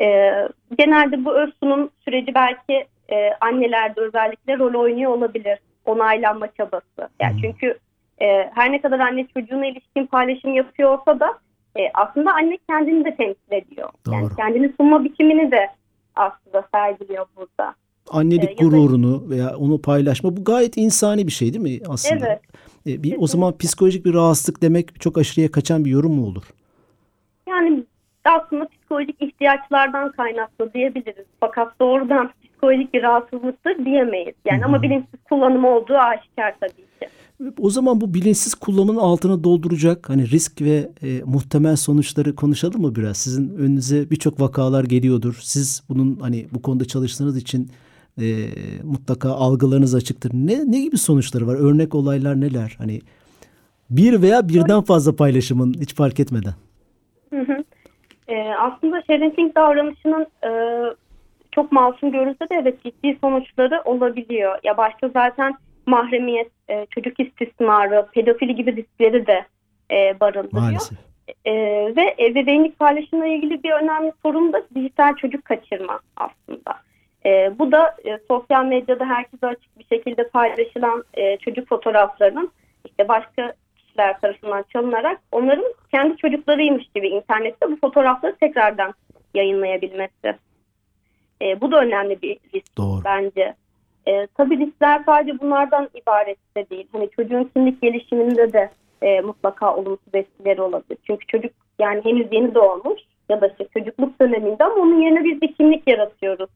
E, 0.00 0.32
genelde 0.78 1.24
bu 1.24 1.34
öz 1.34 1.50
sunum 1.62 1.90
süreci 2.04 2.34
belki 2.34 2.86
e, 3.12 3.30
annelerde 3.40 4.00
özellikle 4.00 4.58
rol 4.58 4.80
oynuyor 4.80 5.10
olabilir. 5.10 5.58
Onaylanma 5.84 6.48
çabası. 6.56 7.08
Yani 7.20 7.32
hmm. 7.32 7.40
çünkü 7.40 7.78
e, 8.20 8.50
her 8.54 8.72
ne 8.72 8.80
kadar 8.80 8.98
anne 8.98 9.26
çocuğuna 9.34 9.66
ilişkin 9.66 10.06
paylaşım 10.06 10.54
yapıyor 10.54 10.98
olsa 10.98 11.20
da 11.20 11.38
e, 11.76 11.90
aslında 11.94 12.32
anne 12.32 12.58
kendini 12.68 13.04
de 13.04 13.16
temsil 13.16 13.52
ediyor. 13.52 13.88
Doğru. 14.06 14.14
Yani 14.14 14.28
kendini 14.36 14.72
sunma 14.80 15.04
biçimini 15.04 15.50
de 15.50 15.68
aslında 16.16 16.68
sergiliyor 16.74 17.26
burada. 17.36 17.74
Annelik 18.10 18.50
ee, 18.50 18.64
gururunu 18.64 19.24
da... 19.24 19.30
veya 19.30 19.56
onu 19.56 19.82
paylaşma 19.82 20.36
bu 20.36 20.44
gayet 20.44 20.76
insani 20.76 21.26
bir 21.26 21.32
şey 21.32 21.52
değil 21.52 21.62
mi 21.62 21.80
aslında? 21.88 22.26
Evet. 22.26 22.40
E, 22.86 23.02
bir 23.02 23.16
o 23.18 23.26
zaman 23.26 23.58
psikolojik 23.58 24.04
bir 24.04 24.14
rahatsızlık 24.14 24.62
demek 24.62 25.00
çok 25.00 25.18
aşırıya 25.18 25.50
kaçan 25.50 25.84
bir 25.84 25.90
yorum 25.90 26.12
mu 26.12 26.26
olur? 26.26 26.42
Yani 27.48 27.84
aslında 28.24 28.68
psikolojik 28.88 29.22
ihtiyaçlardan 29.22 30.12
kaynaklı 30.12 30.72
diyebiliriz. 30.74 31.26
Fakat 31.40 31.80
doğrudan 31.80 32.30
psikolojik 32.44 32.94
bir 32.94 33.02
rahatsızlıktır 33.02 33.84
diyemeyiz. 33.84 34.34
Yani 34.44 34.64
ama 34.64 34.82
bilinçsiz 34.82 35.20
kullanımı 35.30 35.68
olduğu 35.68 35.96
aşikar 35.96 36.54
tabii 36.60 36.72
ki. 36.72 37.08
O 37.58 37.70
zaman 37.70 38.00
bu 38.00 38.14
bilinçsiz 38.14 38.54
kullanımın 38.54 39.00
altını 39.00 39.44
dolduracak 39.44 40.08
hani 40.10 40.30
risk 40.30 40.62
ve 40.62 40.88
e, 41.02 41.22
muhtemel 41.24 41.76
sonuçları 41.76 42.34
konuşalım 42.34 42.80
mı 42.80 42.94
biraz? 42.94 43.16
Sizin 43.16 43.54
önünüze 43.54 44.10
birçok 44.10 44.40
vakalar 44.40 44.84
geliyordur. 44.84 45.38
Siz 45.42 45.82
bunun 45.88 46.18
hani 46.20 46.46
bu 46.52 46.62
konuda 46.62 46.84
çalıştığınız 46.84 47.36
için 47.36 47.70
e, 48.20 48.26
mutlaka 48.84 49.30
algılarınız 49.30 49.94
açıktır. 49.94 50.30
Ne 50.34 50.72
ne 50.72 50.80
gibi 50.80 50.98
sonuçları 50.98 51.46
var? 51.46 51.54
Örnek 51.54 51.94
olaylar 51.94 52.40
neler? 52.40 52.74
Hani 52.78 53.00
bir 53.90 54.22
veya 54.22 54.48
birden 54.48 54.82
fazla 54.82 55.16
paylaşımın 55.16 55.74
hiç 55.80 55.94
fark 55.94 56.20
etmeden. 56.20 56.54
Hı 57.30 57.40
hı. 57.40 57.57
E, 58.28 58.54
aslında 58.58 59.02
sharing 59.02 59.54
davranışının 59.56 60.26
e, 60.44 60.50
çok 61.52 61.72
masum 61.72 62.12
görünse 62.12 62.40
de 62.50 62.54
evet 62.62 62.82
ciddi 62.84 63.18
sonuçları 63.20 63.82
olabiliyor. 63.84 64.58
Ya 64.64 64.76
başta 64.76 65.08
zaten 65.08 65.54
mahremiyet, 65.86 66.50
e, 66.70 66.86
çocuk 66.90 67.20
istismarı, 67.20 68.06
pedofili 68.12 68.54
gibi 68.54 68.76
riskleri 68.76 69.26
de 69.26 69.46
e, 69.90 70.20
barındırıyor. 70.20 70.62
Maalesef. 70.62 70.98
E, 71.44 71.52
ve 71.96 72.16
ebeveynlik 72.18 72.78
paylaşımla 72.78 73.26
ilgili 73.26 73.62
bir 73.62 73.70
önemli 73.70 74.12
sorun 74.22 74.52
da 74.52 74.62
dijital 74.74 75.16
çocuk 75.16 75.44
kaçırma 75.44 76.00
aslında. 76.16 76.74
E, 77.26 77.58
bu 77.58 77.72
da 77.72 77.96
e, 78.04 78.18
sosyal 78.28 78.64
medyada 78.64 79.04
herkese 79.04 79.46
açık 79.46 79.78
bir 79.78 79.84
şekilde 79.84 80.28
paylaşılan 80.28 81.04
e, 81.14 81.36
çocuk 81.36 81.68
fotoğraflarının 81.68 82.50
işte 82.84 83.08
başka 83.08 83.54
kişiler 83.98 84.20
tarafından 84.20 84.64
çalınarak 84.72 85.20
onların 85.32 85.74
kendi 85.90 86.16
çocuklarıymış 86.16 86.84
gibi 86.94 87.08
internette 87.08 87.70
bu 87.70 87.76
fotoğrafları 87.76 88.36
tekrardan 88.36 88.94
yayınlayabilmesi. 89.34 90.36
E, 91.42 91.60
bu 91.60 91.72
da 91.72 91.80
önemli 91.80 92.22
bir 92.22 92.38
risk 92.54 92.76
Doğru. 92.76 93.00
bence. 93.04 93.54
E, 94.06 94.26
tabii 94.26 94.58
riskler 94.58 95.02
sadece 95.06 95.38
bunlardan 95.40 95.88
ibaret 95.94 96.38
de 96.56 96.70
değil. 96.70 96.88
Hani 96.92 97.10
çocuğun 97.10 97.44
kimlik 97.44 97.82
gelişiminde 97.82 98.52
de 98.52 98.70
e, 99.02 99.20
mutlaka 99.20 99.76
olumsuz 99.76 100.14
etkileri 100.14 100.62
olabilir. 100.62 100.98
Çünkü 101.06 101.26
çocuk 101.26 101.52
yani 101.78 102.04
henüz 102.04 102.26
yeni 102.32 102.54
doğmuş 102.54 103.00
ya 103.28 103.40
da 103.40 103.46
işte 103.46 103.66
çocukluk 103.74 104.20
döneminde 104.20 104.64
ama 104.64 104.74
onun 104.74 105.00
yerine 105.00 105.24
biz 105.24 105.42
bir 105.42 105.54
kimlik 105.54 105.88
yaratıyoruz. 105.88 106.50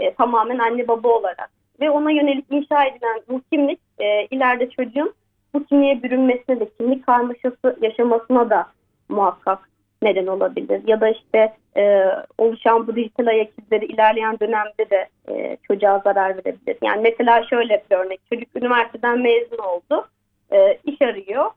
E, 0.00 0.14
tamamen 0.14 0.58
anne 0.58 0.88
baba 0.88 1.08
olarak. 1.08 1.50
Ve 1.80 1.90
ona 1.90 2.10
yönelik 2.10 2.44
inşa 2.50 2.84
edilen 2.84 3.20
bu 3.28 3.40
kimlik 3.52 3.80
e, 3.98 4.26
ileride 4.26 4.70
çocuğun 4.70 5.14
bu 5.54 5.64
kimliğe 5.64 6.02
bürünmesine 6.02 6.60
de 6.60 6.68
kimlik 6.78 7.06
karmaşası 7.06 7.78
yaşamasına 7.80 8.50
da 8.50 8.66
muhakkak 9.08 9.58
neden 10.02 10.26
olabilir. 10.26 10.80
Ya 10.86 11.00
da 11.00 11.08
işte 11.08 11.52
e, 11.76 12.04
oluşan 12.38 12.86
bu 12.86 12.96
dijital 12.96 13.26
ayak 13.26 13.48
izleri 13.58 13.84
ilerleyen 13.84 14.38
dönemde 14.40 14.90
de 14.90 15.08
e, 15.28 15.56
çocuğa 15.62 15.98
zarar 15.98 16.36
verebilir. 16.36 16.76
Yani 16.82 17.02
mesela 17.02 17.42
şöyle 17.42 17.84
bir 17.90 17.96
örnek. 17.96 18.20
Çocuk 18.32 18.48
üniversiteden 18.56 19.18
mezun 19.18 19.58
oldu. 19.58 20.08
E, 20.52 20.78
iş 20.84 21.02
arıyor. 21.02 21.50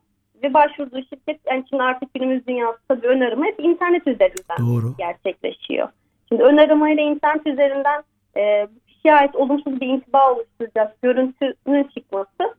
Ve 0.43 0.53
başvurduğu 0.53 1.01
şirket, 1.01 1.39
yani 1.45 1.63
şimdi 1.69 1.83
artık 1.83 2.13
günümüz 2.13 2.47
dünyası 2.47 2.79
tabii 2.87 3.07
ön 3.07 3.21
arama 3.21 3.45
hep 3.45 3.59
internet 3.59 4.07
üzerinden 4.07 4.57
Doğru. 4.59 4.95
gerçekleşiyor. 4.97 5.89
Şimdi 6.29 6.43
ön 6.43 6.57
aramayla 6.57 7.03
internet 7.03 7.47
üzerinden 7.47 8.03
e, 8.37 8.67
kişiye 8.87 9.15
ait 9.15 9.35
olumsuz 9.35 9.81
bir 9.81 9.87
intiba 9.87 10.33
oluşturacak 10.33 11.01
görüntünün 11.01 11.83
çıkması 11.83 12.55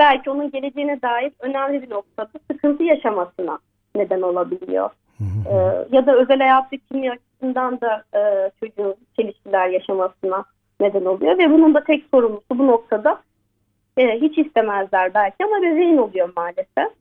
belki 0.00 0.30
onun 0.30 0.50
geleceğine 0.50 1.02
dair 1.02 1.32
önemli 1.40 1.82
bir 1.82 1.90
noktada 1.90 2.30
sıkıntı 2.50 2.82
yaşamasına 2.82 3.58
neden 3.96 4.22
olabiliyor. 4.22 4.90
Ee, 5.20 5.54
ya 5.92 6.06
da 6.06 6.16
özel 6.16 6.38
hayatı 6.38 6.76
kimya 6.76 7.12
açısından 7.12 7.80
da 7.80 8.04
e, 8.14 8.50
çocuğun 8.60 8.94
çelişkiler 9.16 9.68
yaşamasına 9.68 10.44
neden 10.80 11.04
oluyor 11.04 11.38
ve 11.38 11.50
bunun 11.50 11.74
da 11.74 11.84
tek 11.84 12.04
sorumlusu 12.10 12.58
bu 12.58 12.66
noktada 12.66 13.22
e, 13.96 14.20
hiç 14.20 14.38
istemezler 14.38 15.14
belki 15.14 15.44
ama 15.44 15.62
bebeğin 15.62 15.96
oluyor 15.96 16.32
maalesef. 16.36 16.92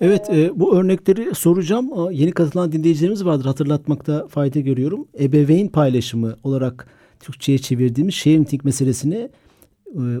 Evet 0.00 0.30
e, 0.30 0.60
bu 0.60 0.76
örnekleri 0.76 1.34
soracağım. 1.34 1.98
Aa, 1.98 2.12
Yeni 2.12 2.32
katılan 2.32 2.72
dinleyicilerimiz 2.72 3.26
vardır 3.26 3.44
hatırlatmakta 3.44 4.26
fayda 4.28 4.60
görüyorum. 4.60 5.08
Ebeveyn 5.20 5.68
paylaşımı 5.68 6.36
olarak 6.44 6.88
Türkçe'ye 7.20 7.58
çevirdiğimiz 7.58 8.14
sharing 8.14 8.64
meselesini 8.64 9.16
e, 9.16 9.28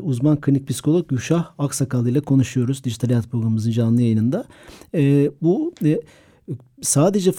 uzman 0.02 0.40
klinik 0.40 0.68
psikolog 0.68 1.08
Gülşah 1.08 1.50
Aksakal 1.58 2.06
ile 2.06 2.20
konuşuyoruz. 2.20 2.84
Dijital 2.84 3.08
Hayat 3.08 3.28
programımızın 3.30 3.70
canlı 3.70 4.02
yayınında. 4.02 4.44
E, 4.94 5.30
bu 5.42 5.72
e, 5.84 6.00
sadece 6.82 7.32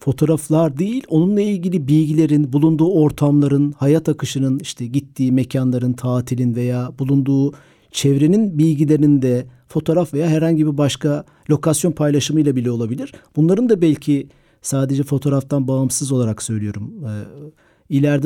fotoğraflar 0.00 0.78
değil, 0.78 1.04
onunla 1.08 1.40
ilgili 1.40 1.88
bilgilerin, 1.88 2.52
bulunduğu 2.52 2.92
ortamların, 2.92 3.72
hayat 3.72 4.08
akışının, 4.08 4.58
işte 4.58 4.86
gittiği 4.86 5.32
mekanların, 5.32 5.92
tatilin 5.92 6.54
veya 6.54 6.92
bulunduğu 6.98 7.52
çevrenin 7.90 8.58
bilgilerinin 8.58 9.22
de 9.22 9.46
fotoğraf 9.68 10.14
veya 10.14 10.28
herhangi 10.28 10.66
bir 10.66 10.78
başka 10.78 11.24
lokasyon 11.50 11.92
paylaşımıyla 11.92 12.56
bile 12.56 12.70
olabilir. 12.70 13.12
Bunların 13.36 13.68
da 13.68 13.82
belki 13.82 14.28
sadece 14.62 15.02
fotoğraftan 15.02 15.68
bağımsız 15.68 16.12
olarak 16.12 16.42
söylüyorum. 16.42 16.92
E, 17.04 17.12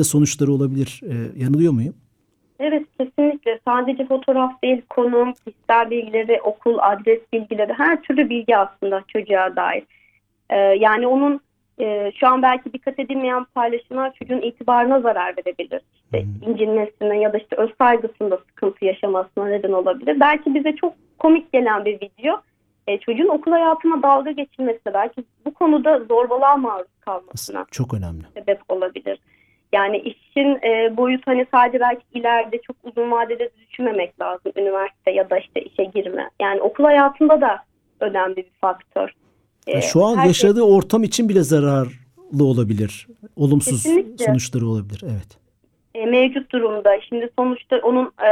sonuçları 0.03 0.53
olabilir. 0.53 1.01
E, 1.03 1.41
yanılıyor 1.41 1.73
muyum? 1.73 1.93
Evet 2.59 2.83
kesinlikle 2.99 3.59
sadece 3.67 4.05
fotoğraf 4.05 4.61
değil 4.63 4.81
konum, 4.89 5.33
kişisel 5.33 5.89
bilgileri, 5.89 6.41
okul, 6.41 6.77
adres 6.81 7.19
bilgileri 7.33 7.73
her 7.73 8.01
türlü 8.01 8.29
bilgi 8.29 8.57
aslında 8.57 9.03
çocuğa 9.07 9.55
dair. 9.55 9.83
Ee, 10.49 10.57
yani 10.57 11.07
onun 11.07 11.41
e, 11.79 12.11
şu 12.15 12.27
an 12.27 12.41
belki 12.41 12.73
dikkat 12.73 12.99
edilmeyen 12.99 13.43
paylaşımlar 13.43 14.13
çocuğun 14.13 14.41
itibarına 14.41 15.01
zarar 15.01 15.35
verebilir. 15.37 15.81
İşte 16.05 16.25
incinmesine 16.47 17.19
ya 17.19 17.33
da 17.33 17.37
işte 17.37 17.55
öz 17.55 17.69
saygısında 17.77 18.37
sıkıntı 18.37 18.85
yaşamasına 18.85 19.47
neden 19.47 19.71
olabilir. 19.71 20.19
Belki 20.19 20.55
bize 20.55 20.75
çok 20.75 20.93
komik 21.19 21.53
gelen 21.53 21.85
bir 21.85 21.95
video 22.01 22.41
e, 22.87 22.97
çocuğun 22.97 23.27
okul 23.27 23.51
hayatına 23.51 24.03
dalga 24.03 24.31
geçilmesine 24.31 24.93
belki 24.93 25.23
bu 25.45 25.53
konuda 25.53 25.99
zorbalığa 25.99 26.57
maruz 26.57 26.87
kalmasına 26.99 27.65
Çok 27.71 27.93
önemli. 27.93 28.23
sebep 28.33 28.59
olabilir. 28.69 29.19
Yani 29.71 29.97
işin 29.97 30.59
e, 30.63 30.97
boyutu 30.97 31.23
hani 31.25 31.45
sadece 31.53 31.79
belki 31.79 32.01
ileride 32.13 32.61
çok 32.61 32.75
uzun 32.83 33.11
vadede 33.11 33.49
düşünmemek 33.69 34.21
lazım 34.21 34.51
üniversite 34.55 35.11
ya 35.11 35.29
da 35.29 35.37
işte 35.39 35.61
işe 35.61 35.83
girme. 35.83 36.29
Yani 36.41 36.61
okul 36.61 36.83
hayatında 36.83 37.41
da 37.41 37.63
önemli 37.99 38.35
bir 38.37 38.51
faktör. 38.61 39.09
E, 39.67 39.71
Yani 39.71 39.83
şu 39.83 40.05
an 40.05 40.17
herkes- 40.17 40.43
yaşadığı 40.43 40.61
ortam 40.63 41.03
için 41.03 41.29
bile 41.29 41.41
zararlı 41.43 42.43
olabilir. 42.43 43.07
Olumsuz 43.35 43.83
Kesinlikle. 43.83 44.25
sonuçları 44.25 44.65
olabilir. 44.67 45.01
Evet. 45.03 45.37
e, 45.95 46.05
mevcut 46.05 46.51
durumda. 46.51 47.01
Şimdi 47.09 47.29
sonuçta 47.39 47.77
onun 47.83 48.05
e, 48.05 48.29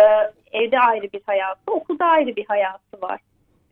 evde 0.51 0.79
ayrı 0.79 1.07
bir 1.13 1.21
hayatı, 1.25 1.71
okulda 1.71 2.05
ayrı 2.05 2.35
bir 2.35 2.45
hayatı 2.45 3.01
var. 3.01 3.19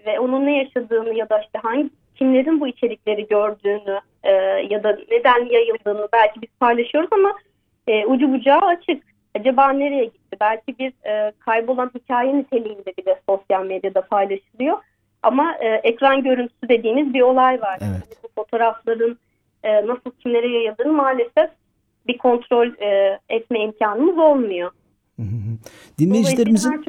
Ve 0.06 0.20
onun 0.20 0.46
ne 0.46 0.58
yaşadığını 0.58 1.14
ya 1.16 1.30
da 1.30 1.40
işte 1.42 1.60
hangi 1.64 1.90
kimlerin 2.16 2.62
bu 2.62 2.68
içerikleri 2.68 3.28
gördüğünü 3.28 4.00
e, 4.24 4.32
ya 4.70 4.84
da 4.84 4.98
neden 5.12 5.46
yayıldığını 5.54 6.08
belki 6.14 6.42
biz 6.42 6.50
paylaşıyoruz 6.60 7.10
ama 7.14 7.34
e, 7.88 8.06
ucu 8.06 8.34
bucağı 8.34 8.60
açık. 8.60 9.04
Acaba 9.40 9.70
nereye 9.70 10.06
gitti? 10.06 10.38
Belki 10.42 10.80
bir 10.80 10.94
e, 11.10 11.32
kaybolan 11.40 11.92
hikaye 11.96 12.38
niteliğinde 12.38 12.94
bile 12.98 13.20
sosyal 13.30 13.66
medyada 13.66 14.02
paylaşılıyor. 14.02 14.78
Ama 15.24 15.56
e, 15.60 15.68
ekran 15.68 16.24
görüntüsü 16.24 16.70
dediğimiz 16.70 17.14
bir 17.14 17.22
olay 17.22 17.62
var. 17.62 17.80
Evet. 17.82 17.92
Yani 17.92 18.04
bu 18.24 18.28
fotoğrafların 18.36 19.18
e, 19.64 19.88
nasıl 19.88 20.12
kimlere 20.20 20.48
yayıldığını 20.48 20.94
maalesef 20.94 21.50
bir 22.08 22.18
kontrol 22.18 22.68
e, 22.82 23.20
etme 23.30 23.60
imkanımız 23.60 24.18
olmuyor. 24.18 24.72
Hı 25.16 25.22
hı 25.22 25.36
hı. 25.36 25.58
Dinleyicilerimizin 26.00 26.86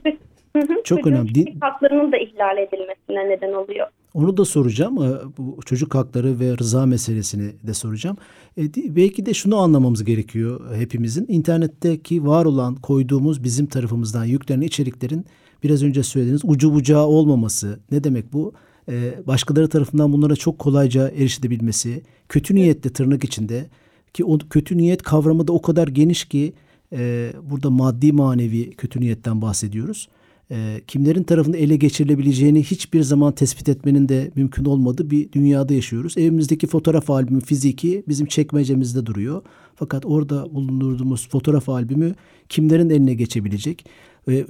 Hı 0.56 0.66
Çok 0.68 0.84
çocuğun 0.84 1.12
önemli. 1.12 1.32
kişilik 1.32 1.64
haklarının 1.64 2.12
da 2.12 2.16
ihlal 2.16 2.58
edilmesine 2.58 3.28
neden 3.28 3.52
oluyor. 3.52 3.86
Onu 4.16 4.36
da 4.36 4.44
soracağım. 4.44 5.02
Ee, 5.02 5.36
Bu 5.38 5.58
çocuk 5.64 5.94
hakları 5.94 6.40
ve 6.40 6.58
rıza 6.58 6.86
meselesini 6.86 7.52
de 7.66 7.74
soracağım. 7.74 8.16
E, 8.58 8.74
belki 8.96 9.26
de 9.26 9.34
şunu 9.34 9.56
anlamamız 9.56 10.04
gerekiyor 10.04 10.76
hepimizin. 10.76 11.26
İnternetteki 11.28 12.26
var 12.26 12.44
olan 12.44 12.74
koyduğumuz 12.74 13.44
bizim 13.44 13.66
tarafımızdan 13.66 14.24
yüklenen 14.24 14.60
içeriklerin 14.66 15.24
biraz 15.62 15.82
önce 15.82 16.02
söylediğiniz 16.02 16.40
ucu 16.44 16.74
bucağı 16.74 17.06
olmaması. 17.06 17.80
Ne 17.90 18.04
demek 18.04 18.32
bu? 18.32 18.52
Ee, 18.88 19.14
başkaları 19.26 19.68
tarafından 19.68 20.12
bunlara 20.12 20.36
çok 20.36 20.58
kolayca 20.58 21.08
erişilebilmesi. 21.08 22.02
Kötü 22.28 22.54
niyetle 22.54 22.90
tırnak 22.90 23.24
içinde 23.24 23.66
ki 24.14 24.24
o 24.24 24.38
kötü 24.38 24.76
niyet 24.76 25.02
kavramı 25.02 25.48
da 25.48 25.52
o 25.52 25.62
kadar 25.62 25.88
geniş 25.88 26.24
ki 26.24 26.52
e, 26.92 27.32
burada 27.50 27.70
maddi 27.70 28.12
manevi 28.12 28.70
kötü 28.70 29.00
niyetten 29.00 29.42
bahsediyoruz. 29.42 30.08
E, 30.50 30.80
kimlerin 30.86 31.22
tarafında 31.22 31.56
ele 31.56 31.76
geçirilebileceğini 31.76 32.62
hiçbir 32.62 33.02
zaman 33.02 33.32
tespit 33.32 33.68
etmenin 33.68 34.08
de 34.08 34.30
mümkün 34.36 34.64
olmadığı 34.64 35.10
bir 35.10 35.32
dünyada 35.32 35.74
yaşıyoruz. 35.74 36.18
Evimizdeki 36.18 36.66
fotoğraf 36.66 37.10
albümü 37.10 37.40
fiziki 37.40 38.04
bizim 38.08 38.26
çekmecemizde 38.26 39.06
duruyor. 39.06 39.42
Fakat 39.74 40.06
orada 40.06 40.54
bulundurduğumuz 40.54 41.28
fotoğraf 41.28 41.68
albümü 41.68 42.14
kimlerin 42.48 42.90
eline 42.90 43.14
geçebilecek? 43.14 43.86
E, 44.30 44.46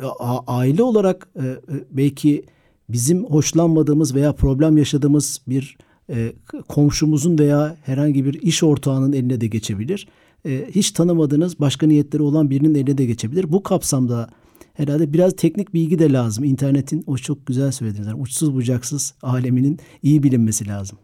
aile 0.46 0.82
olarak 0.82 1.28
e, 1.36 1.46
e, 1.46 1.56
belki 1.90 2.44
bizim 2.88 3.24
hoşlanmadığımız 3.24 4.14
veya 4.14 4.32
problem 4.32 4.78
yaşadığımız 4.78 5.40
bir 5.48 5.76
e, 6.10 6.32
komşumuzun 6.68 7.38
veya 7.38 7.76
herhangi 7.82 8.24
bir 8.24 8.42
iş 8.42 8.62
ortağının 8.62 9.12
eline 9.12 9.40
de 9.40 9.46
geçebilir. 9.46 10.08
E, 10.46 10.66
hiç 10.70 10.90
tanımadığınız 10.90 11.60
başka 11.60 11.86
niyetleri 11.86 12.22
olan 12.22 12.50
birinin 12.50 12.74
eline 12.74 12.98
de 12.98 13.06
geçebilir. 13.06 13.52
Bu 13.52 13.62
kapsamda 13.62 14.28
herhalde 14.76 15.12
biraz 15.12 15.36
teknik 15.36 15.74
bilgi 15.74 15.98
de 15.98 16.12
lazım. 16.12 16.44
İnternetin 16.44 17.04
o 17.06 17.16
çok 17.16 17.46
güzel 17.46 17.72
söylediniz. 17.72 18.06
Yani 18.06 18.20
uçsuz 18.20 18.54
bucaksız 18.54 19.14
aleminin 19.22 19.78
iyi 20.02 20.22
bilinmesi 20.22 20.68
lazım. 20.68 20.98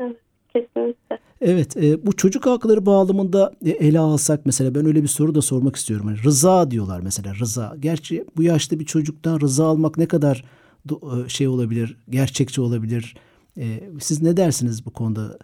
Evet, 0.00 0.16
kesinlikle. 0.52 1.18
Evet, 1.40 1.76
e, 1.76 2.06
bu 2.06 2.16
çocuk 2.16 2.46
hakları 2.46 2.86
bağlamında 2.86 3.52
e, 3.64 3.70
ele 3.70 3.98
alsak 3.98 4.46
mesela 4.46 4.74
ben 4.74 4.86
öyle 4.86 5.02
bir 5.02 5.08
soru 5.08 5.34
da 5.34 5.42
sormak 5.42 5.76
istiyorum. 5.76 6.08
Yani 6.08 6.24
rıza 6.24 6.70
diyorlar 6.70 7.00
mesela 7.00 7.34
rıza. 7.34 7.76
Gerçi 7.80 8.24
bu 8.36 8.42
yaşta 8.42 8.80
bir 8.80 8.84
çocuktan 8.84 9.40
rıza 9.40 9.66
almak 9.66 9.98
ne 9.98 10.06
kadar 10.06 10.44
e, 10.90 11.28
şey 11.28 11.48
olabilir, 11.48 11.96
gerçekçi 12.10 12.60
olabilir? 12.60 13.16
E, 13.58 13.90
siz 14.00 14.22
ne 14.22 14.36
dersiniz 14.36 14.86
bu 14.86 14.90
konuda? 14.90 15.38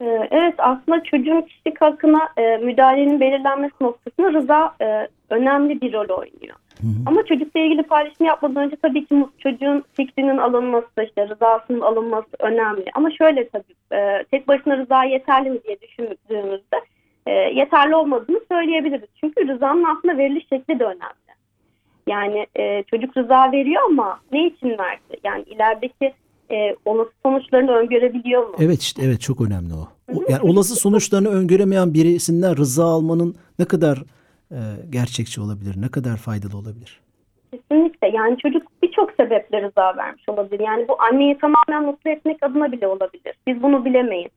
Ee, 0.00 0.28
evet 0.30 0.54
aslında 0.58 1.02
çocuğun 1.02 1.40
kişilik 1.40 1.80
hakkına 1.80 2.28
e, 2.36 2.56
müdahalenin 2.56 3.20
belirlenmesi 3.20 3.74
noktasında 3.80 4.32
rıza 4.32 4.74
e, 4.80 5.08
önemli 5.30 5.80
bir 5.80 5.92
rol 5.92 6.08
oynuyor. 6.08 6.56
Hı 6.80 6.86
hı. 6.86 6.92
Ama 7.06 7.24
çocukla 7.24 7.60
ilgili 7.60 7.82
paylaşım 7.82 8.26
yapmadan 8.26 8.64
önce 8.64 8.76
tabii 8.82 9.06
ki 9.06 9.24
çocuğun 9.38 9.84
fikrinin 9.94 10.38
alınması, 10.38 11.04
işte 11.04 11.28
rızasının 11.28 11.80
alınması 11.80 12.28
önemli. 12.38 12.84
Ama 12.94 13.10
şöyle 13.10 13.48
tabii 13.48 14.00
e, 14.00 14.24
tek 14.30 14.48
başına 14.48 14.76
rıza 14.76 15.04
yeterli 15.04 15.50
mi 15.50 15.58
diye 15.64 15.80
düşündüğümüzde 15.80 16.76
e, 17.26 17.32
yeterli 17.32 17.94
olmadığını 17.94 18.40
söyleyebiliriz. 18.52 19.08
Çünkü 19.20 19.48
rızanın 19.48 19.84
aslında 19.84 20.18
veriliş 20.18 20.48
şekli 20.48 20.78
de 20.78 20.84
önemli. 20.84 21.30
Yani 22.06 22.46
e, 22.56 22.82
çocuk 22.82 23.16
rıza 23.16 23.52
veriyor 23.52 23.82
ama 23.86 24.20
ne 24.32 24.46
için 24.46 24.78
verdi? 24.78 25.20
Yani 25.24 25.42
ilerideki 25.42 26.12
e, 26.50 26.76
olası 26.84 27.10
sonuçlarını 27.22 27.72
öngörebiliyor 27.72 28.46
mu? 28.46 28.54
Evet 28.58 28.82
işte 28.82 29.02
evet 29.04 29.20
çok 29.20 29.40
önemli 29.40 29.74
o. 29.74 29.88
o 30.14 30.24
yani 30.28 30.50
olası 30.50 30.76
sonuçlarını 30.76 31.28
öngöremeyen 31.28 31.94
birisinden 31.94 32.56
rıza 32.56 32.84
almanın 32.84 33.34
ne 33.58 33.64
kadar 33.64 33.98
e, 34.50 34.58
gerçekçi 34.90 35.40
olabilir, 35.40 35.74
ne 35.82 35.88
kadar 35.88 36.16
faydalı 36.16 36.56
olabilir? 36.58 37.00
Kesinlikle 37.50 38.08
yani 38.08 38.38
çocuk 38.38 38.62
birçok 38.82 39.12
sebeple 39.12 39.62
rıza 39.62 39.96
vermiş 39.96 40.28
olabilir. 40.28 40.60
Yani 40.60 40.88
bu 40.88 41.02
anneyi 41.02 41.38
tamamen 41.38 41.84
mutlu 41.84 42.10
etmek 42.10 42.42
adına 42.42 42.72
bile 42.72 42.86
olabilir. 42.86 43.34
Biz 43.46 43.62
bunu 43.62 43.84
bilemeyiz. 43.84 44.30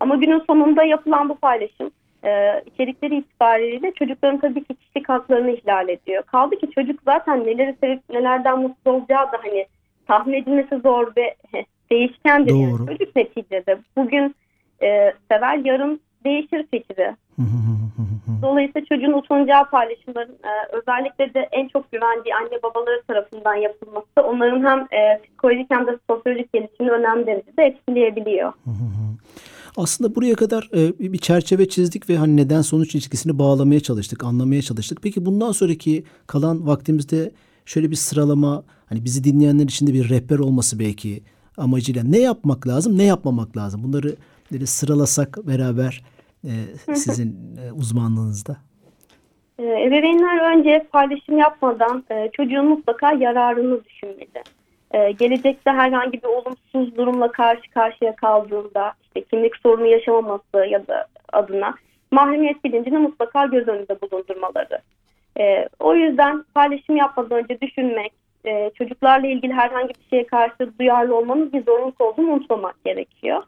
Ama 0.00 0.16
günün 0.16 0.42
sonunda 0.46 0.82
yapılan 0.84 1.28
bu 1.28 1.34
paylaşım 1.34 1.90
e, 2.24 2.62
içerikleri 2.66 3.16
itibariyle 3.16 3.92
çocukların 3.92 4.40
tabii 4.40 4.64
ki 4.64 4.74
kişilik 4.74 5.08
haklarını 5.08 5.50
ihlal 5.50 5.88
ediyor. 5.88 6.22
Kaldı 6.22 6.56
ki 6.56 6.70
çocuk 6.70 7.00
zaten 7.04 7.46
neleri 7.46 7.76
sevip 7.80 8.00
nelerden 8.10 8.58
mutlu 8.58 8.90
olacağı 8.90 9.32
da 9.32 9.38
hani 9.42 9.66
tahmin 10.06 10.42
edilmesi 10.42 10.80
zor 10.82 11.12
ve 11.16 11.34
değişkendir. 11.90 12.52
Doğru. 12.52 12.60
Yani 12.60 12.86
çocuk 12.86 13.16
neticede 13.16 13.78
bugün 13.96 14.34
e, 14.82 15.12
sever 15.30 15.58
yarın 15.58 16.00
değişir 16.24 16.66
fikri. 16.70 17.16
Dolayısıyla 18.42 18.86
çocuğun 18.86 19.12
utanacağı 19.12 19.70
paylaşımların 19.70 20.32
e, 20.32 20.76
özellikle 20.76 21.34
de 21.34 21.48
en 21.52 21.68
çok 21.68 21.92
güvendiği 21.92 22.34
anne 22.34 22.62
babaları 22.62 23.02
tarafından 23.08 23.54
yapılması 23.54 24.28
onların 24.28 24.64
hem 24.64 24.78
e, 25.00 25.22
psikolojik 25.22 25.66
hem 25.70 25.86
de 25.86 25.98
sosyolojik 26.10 26.52
gelişimini 26.52 26.90
önemli 26.90 27.26
derecede 27.26 27.62
etkileyebiliyor. 27.64 28.52
Aslında 29.76 30.14
buraya 30.14 30.34
kadar 30.34 30.68
e, 30.74 31.12
bir 31.12 31.18
çerçeve 31.18 31.68
çizdik 31.68 32.10
ve 32.10 32.16
hani 32.16 32.36
neden 32.36 32.62
sonuç 32.62 32.94
ilişkisini 32.94 33.38
bağlamaya 33.38 33.80
çalıştık, 33.80 34.24
anlamaya 34.24 34.62
çalıştık. 34.62 34.98
Peki 35.02 35.26
bundan 35.26 35.52
sonraki 35.52 36.04
kalan 36.26 36.66
vaktimizde 36.66 37.30
şöyle 37.64 37.90
bir 37.90 37.96
sıralama, 37.96 38.64
hani 38.88 39.04
bizi 39.04 39.24
dinleyenler 39.24 39.64
için 39.64 39.86
de 39.86 39.92
bir 39.92 40.08
rehber 40.08 40.38
olması 40.38 40.78
belki 40.78 41.22
amacıyla 41.56 42.02
ne 42.04 42.18
yapmak 42.18 42.66
lazım, 42.66 42.98
ne 42.98 43.04
yapmamak 43.04 43.56
lazım? 43.56 43.84
Bunları 43.84 44.16
böyle 44.52 44.66
sıralasak 44.66 45.38
beraber 45.46 46.04
e, 46.44 46.52
sizin 46.94 47.56
e, 47.56 47.72
uzmanlığınızda. 47.72 48.56
E, 49.58 49.62
ebeveynler 49.62 50.56
önce 50.56 50.86
paylaşım 50.92 51.38
yapmadan 51.38 52.04
e, 52.10 52.30
çocuğun 52.32 52.66
mutlaka 52.66 53.12
yararını 53.12 53.84
düşünmeli. 53.84 54.42
E, 54.94 55.12
gelecekte 55.12 55.70
herhangi 55.70 56.22
bir 56.22 56.28
olumsuz 56.28 56.96
durumla 56.96 57.32
karşı 57.32 57.70
karşıya 57.70 58.16
kaldığında 58.16 58.92
işte 59.02 59.24
kimlik 59.24 59.56
sorunu 59.56 59.86
yaşamaması 59.86 60.58
ya 60.70 60.86
da 60.86 61.06
adına 61.32 61.74
mahremiyet 62.10 62.64
bilincini 62.64 62.98
mutlaka 62.98 63.46
göz 63.46 63.68
önünde 63.68 64.00
bulundurmaları. 64.00 64.78
E, 65.40 65.68
o 65.80 65.94
yüzden 65.94 66.44
paylaşım 66.54 66.96
yapmadan 66.96 67.38
önce 67.38 67.60
düşünmek, 67.60 68.12
e, 68.46 68.70
çocuklarla 68.74 69.26
ilgili 69.26 69.52
herhangi 69.52 69.88
bir 69.88 70.08
şeye 70.10 70.26
karşı 70.26 70.78
duyarlı 70.78 71.16
olmanın 71.16 71.52
bir 71.52 71.64
zorunluluk 71.64 72.00
olduğunu 72.00 72.30
unutmamak 72.30 72.84
gerekiyor. 72.84 73.42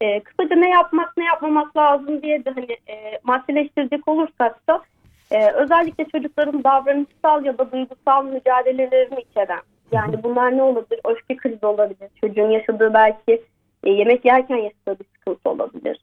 E, 0.00 0.20
kısaca 0.20 0.56
ne 0.56 0.70
yapmak 0.70 1.16
ne 1.16 1.24
yapmamak 1.24 1.76
lazım 1.76 2.22
diye 2.22 2.44
de 2.44 2.50
hani 2.50 2.72
e, 2.88 3.20
maddeleştirecek 3.24 4.08
olursak 4.08 4.68
da 4.68 4.82
e, 5.30 5.50
özellikle 5.50 6.04
çocukların 6.04 6.64
davranışsal 6.64 7.44
ya 7.44 7.58
da 7.58 7.72
duygusal 7.72 8.24
mücadelelerini 8.24 9.20
içeren 9.20 9.60
yani 9.92 10.22
bunlar 10.22 10.56
ne 10.56 10.62
olabilir? 10.62 11.00
Öfke 11.04 11.36
krizi 11.36 11.66
olabilir. 11.66 12.10
Çocuğun 12.20 12.50
yaşadığı 12.50 12.94
belki 12.94 13.42
e, 13.84 13.90
yemek 13.90 14.24
yerken 14.24 14.56
yaşadığı 14.56 15.00
bir 15.00 15.06
sıkıntı 15.18 15.50
olabilir. 15.50 16.00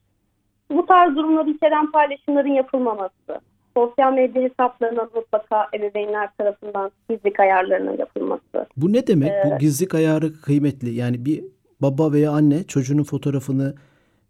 Bu 0.70 0.86
tarz 0.86 1.16
durumları 1.16 1.50
içeren 1.50 1.90
paylaşımların 1.90 2.52
yapılmaması, 2.52 3.40
sosyal 3.76 4.12
medya 4.12 4.42
hesaplarına 4.42 5.08
mutlaka 5.14 5.68
ebeveynler 5.74 6.28
tarafından 6.38 6.90
gizlilik 7.08 7.40
ayarlarının 7.40 7.98
yapılması. 7.98 8.66
Bu 8.76 8.92
ne 8.92 9.06
demek? 9.06 9.30
Ee, 9.30 9.50
Bu 9.50 9.58
gizlilik 9.58 9.94
ayarı 9.94 10.40
kıymetli. 10.40 10.94
Yani 10.94 11.24
bir 11.24 11.44
baba 11.80 12.12
veya 12.12 12.30
anne 12.30 12.64
çocuğunun 12.64 13.04
fotoğrafını 13.04 13.74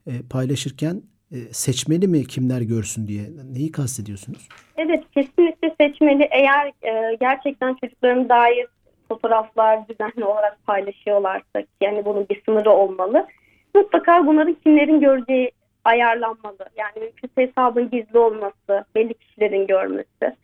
e, 0.06 0.12
paylaşırken 0.30 1.02
e, 1.32 1.36
seçmeli 1.52 2.08
mi 2.08 2.26
kimler 2.26 2.60
görsün 2.60 3.06
diye? 3.06 3.22
Neyi 3.52 3.72
kastediyorsunuz? 3.72 4.48
Evet 4.76 5.04
kesinlikle 5.14 5.74
seçmeli. 5.80 6.28
Eğer 6.30 6.72
e, 6.82 7.14
gerçekten 7.20 7.74
çocukların 7.74 8.28
dair 8.28 8.66
fotoğraflar 9.08 9.88
düzenli 9.88 10.24
olarak 10.24 10.66
paylaşıyorlarsa 10.66 11.62
yani 11.80 12.04
bunun 12.04 12.26
bir 12.28 12.42
sınırı 12.44 12.70
olmalı. 12.70 13.26
Mutlaka 13.74 14.26
bunların 14.26 14.56
kimlerin 14.64 15.00
göreceği 15.00 15.50
ayarlanmalı. 15.84 16.58
Yani 16.78 16.92
mümkünse 17.04 17.32
hesabın 17.48 17.90
gizli 17.90 18.18
olması, 18.18 18.84
belli 18.94 19.14
kişilerin 19.14 19.66
görmesi. 19.66 20.36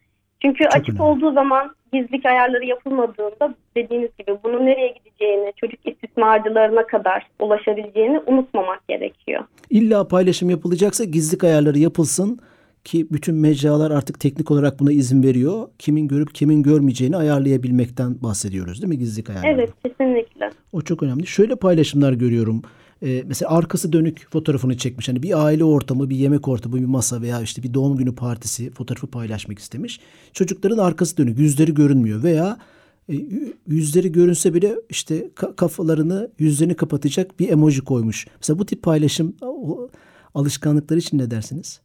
Çünkü 0.42 0.64
Çok 0.64 0.74
açık 0.74 0.88
önemli. 0.94 1.02
olduğu 1.02 1.32
zaman 1.32 1.74
gizlilik 1.92 2.26
ayarları 2.26 2.64
yapılmadığında 2.64 3.54
dediğiniz 3.76 4.10
gibi 4.18 4.38
bunun 4.44 4.66
nereye 4.66 4.88
gideceğini, 4.88 5.52
çocuk 5.56 5.80
istismarcılarına 5.86 6.86
kadar 6.86 7.26
ulaşabileceğini 7.40 8.20
unutmamak 8.26 8.88
gerekiyor. 8.88 9.44
İlla 9.70 10.08
paylaşım 10.08 10.50
yapılacaksa 10.50 11.04
gizlilik 11.04 11.44
ayarları 11.44 11.78
yapılsın 11.78 12.38
ki 12.84 13.06
bütün 13.10 13.34
mecralar 13.34 13.90
artık 13.90 14.20
teknik 14.20 14.50
olarak 14.50 14.80
buna 14.80 14.92
izin 14.92 15.22
veriyor. 15.22 15.68
Kimin 15.78 16.08
görüp 16.08 16.34
kimin 16.34 16.62
görmeyeceğini 16.62 17.16
ayarlayabilmekten 17.16 18.22
bahsediyoruz 18.22 18.82
değil 18.82 18.88
mi 18.88 18.98
gizlilik 18.98 19.30
ayarları? 19.30 19.52
Evet 19.52 19.70
kesinlikle. 19.84 20.50
O 20.72 20.80
çok 20.80 21.02
önemli. 21.02 21.26
Şöyle 21.26 21.56
paylaşımlar 21.56 22.12
görüyorum 22.12 22.62
e, 23.02 23.22
mesela 23.26 23.50
arkası 23.50 23.92
dönük 23.92 24.30
fotoğrafını 24.30 24.76
çekmiş. 24.76 25.08
Hani 25.08 25.22
bir 25.22 25.44
aile 25.44 25.64
ortamı, 25.64 26.10
bir 26.10 26.16
yemek 26.16 26.48
ortamı, 26.48 26.76
bir 26.76 26.84
masa 26.84 27.22
veya 27.22 27.40
işte 27.40 27.62
bir 27.62 27.74
doğum 27.74 27.96
günü 27.96 28.14
partisi 28.14 28.70
fotoğrafı 28.70 29.06
paylaşmak 29.06 29.58
istemiş. 29.58 30.00
Çocukların 30.32 30.78
arkası 30.78 31.16
dönük, 31.16 31.38
yüzleri 31.38 31.74
görünmüyor 31.74 32.22
veya 32.22 32.56
e, 33.08 33.14
yüzleri 33.66 34.12
görünse 34.12 34.54
bile 34.54 34.72
işte 34.88 35.30
kafalarını, 35.56 36.30
yüzlerini 36.38 36.74
kapatacak 36.74 37.40
bir 37.40 37.48
emoji 37.48 37.84
koymuş. 37.84 38.26
Mesela 38.36 38.58
bu 38.58 38.66
tip 38.66 38.82
paylaşım 38.82 39.36
alışkanlıklar 40.34 40.96
için 40.96 41.18
ne 41.18 41.30
dersiniz? 41.30 41.82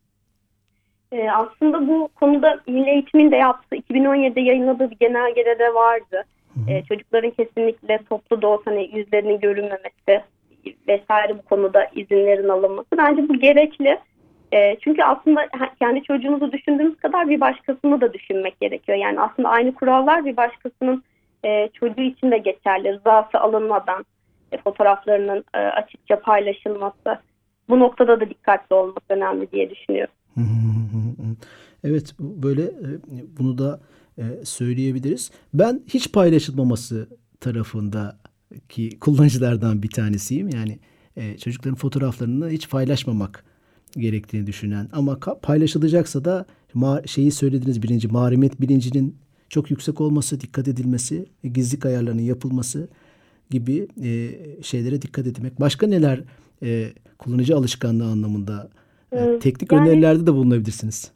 Ee, 1.12 1.30
aslında 1.32 1.88
bu 1.88 2.10
konuda 2.15 2.60
Milli 2.67 2.89
Eğitim'in 2.89 3.32
de 3.32 3.36
yaptığı 3.36 3.76
2017'de 3.76 4.41
yayınladığı 4.41 4.91
bir 4.91 4.97
genelgede 4.99 5.60
de 5.60 5.73
vardı. 5.73 6.23
Ee, 6.67 6.84
çocukların 6.84 7.32
kesinlikle 7.32 7.99
toplu 8.10 8.41
da 8.41 8.47
olsa 8.47 8.71
hani 8.71 8.89
yüzlerinin 8.93 9.39
görünmemesi, 9.39 10.23
vesaire 10.88 11.38
bu 11.38 11.41
konuda 11.41 11.86
izinlerin 11.95 12.49
alınması 12.49 12.88
bence 12.97 13.30
bu 13.30 13.39
gerekli. 13.39 13.99
E, 14.54 14.78
çünkü 14.80 15.04
aslında 15.04 15.49
kendi 15.80 16.04
çocuğunuzu 16.04 16.52
düşündüğünüz 16.52 16.97
kadar 16.97 17.30
bir 17.30 17.41
başkasını 17.41 18.02
da 18.02 18.13
düşünmek 18.13 18.60
gerekiyor. 18.60 18.97
Yani 18.97 19.21
aslında 19.21 19.49
aynı 19.49 19.73
kurallar 19.73 20.26
bir 20.26 20.38
başkasının 20.38 21.04
e, 21.45 21.69
çocuğu 21.73 22.02
için 22.02 22.32
de 22.32 22.38
geçerli. 22.38 22.93
Rızası 22.93 23.39
alınmadan 23.39 24.06
e, 24.52 24.58
fotoğraflarının 24.58 25.45
e, 25.54 25.58
açıkça 25.58 26.19
paylaşılması. 26.19 27.19
Bu 27.69 27.80
noktada 27.80 28.19
da 28.19 28.30
dikkatli 28.30 28.73
olmak 28.73 29.04
önemli 29.10 29.52
diye 29.52 29.69
düşünüyorum. 29.69 30.13
Evet 31.84 32.15
böyle 32.19 32.63
e, 32.63 32.88
bunu 33.39 33.58
da 33.58 33.80
e, 34.17 34.45
söyleyebiliriz. 34.45 35.32
Ben 35.54 35.82
hiç 35.88 36.12
paylaşılmaması 36.12 37.08
tarafındaki 38.54 39.00
kullanıcılardan 39.00 39.84
bir 39.84 39.89
tanesiyim. 39.89 40.50
Yani 40.50 40.80
e, 41.18 41.38
çocukların 41.38 41.76
fotoğraflarını 41.76 42.50
hiç 42.50 42.70
paylaşmamak 42.70 43.44
gerektiğini 43.98 44.48
düşünen 44.48 44.89
ama 44.92 45.20
paylaşılacaksa 45.42 46.26
da 46.26 46.46
şeyi 47.06 47.32
söylediniz 47.32 47.84
birinci 47.84 48.08
mahremiyet 48.08 48.62
bilincinin 48.62 49.16
çok 49.50 49.72
yüksek 49.72 50.02
olması, 50.02 50.39
dikkat 50.39 50.68
edilmesi, 50.68 51.26
gizlilik 51.44 51.86
ayarlarının 51.86 52.22
yapılması 52.22 52.88
gibi 53.50 53.88
e, 54.04 54.32
şeylere 54.63 55.02
dikkat 55.02 55.28
etmek. 55.28 55.60
Başka 55.60 55.88
neler 55.88 56.24
e, 56.63 56.94
kullanıcı 57.18 57.56
alışkanlığı 57.56 58.06
anlamında 58.06 58.70
e, 59.12 59.39
teknik 59.39 59.72
yani, 59.72 59.89
önerilerde 59.89 60.28
de 60.28 60.34
bulunabilirsiniz. 60.34 61.12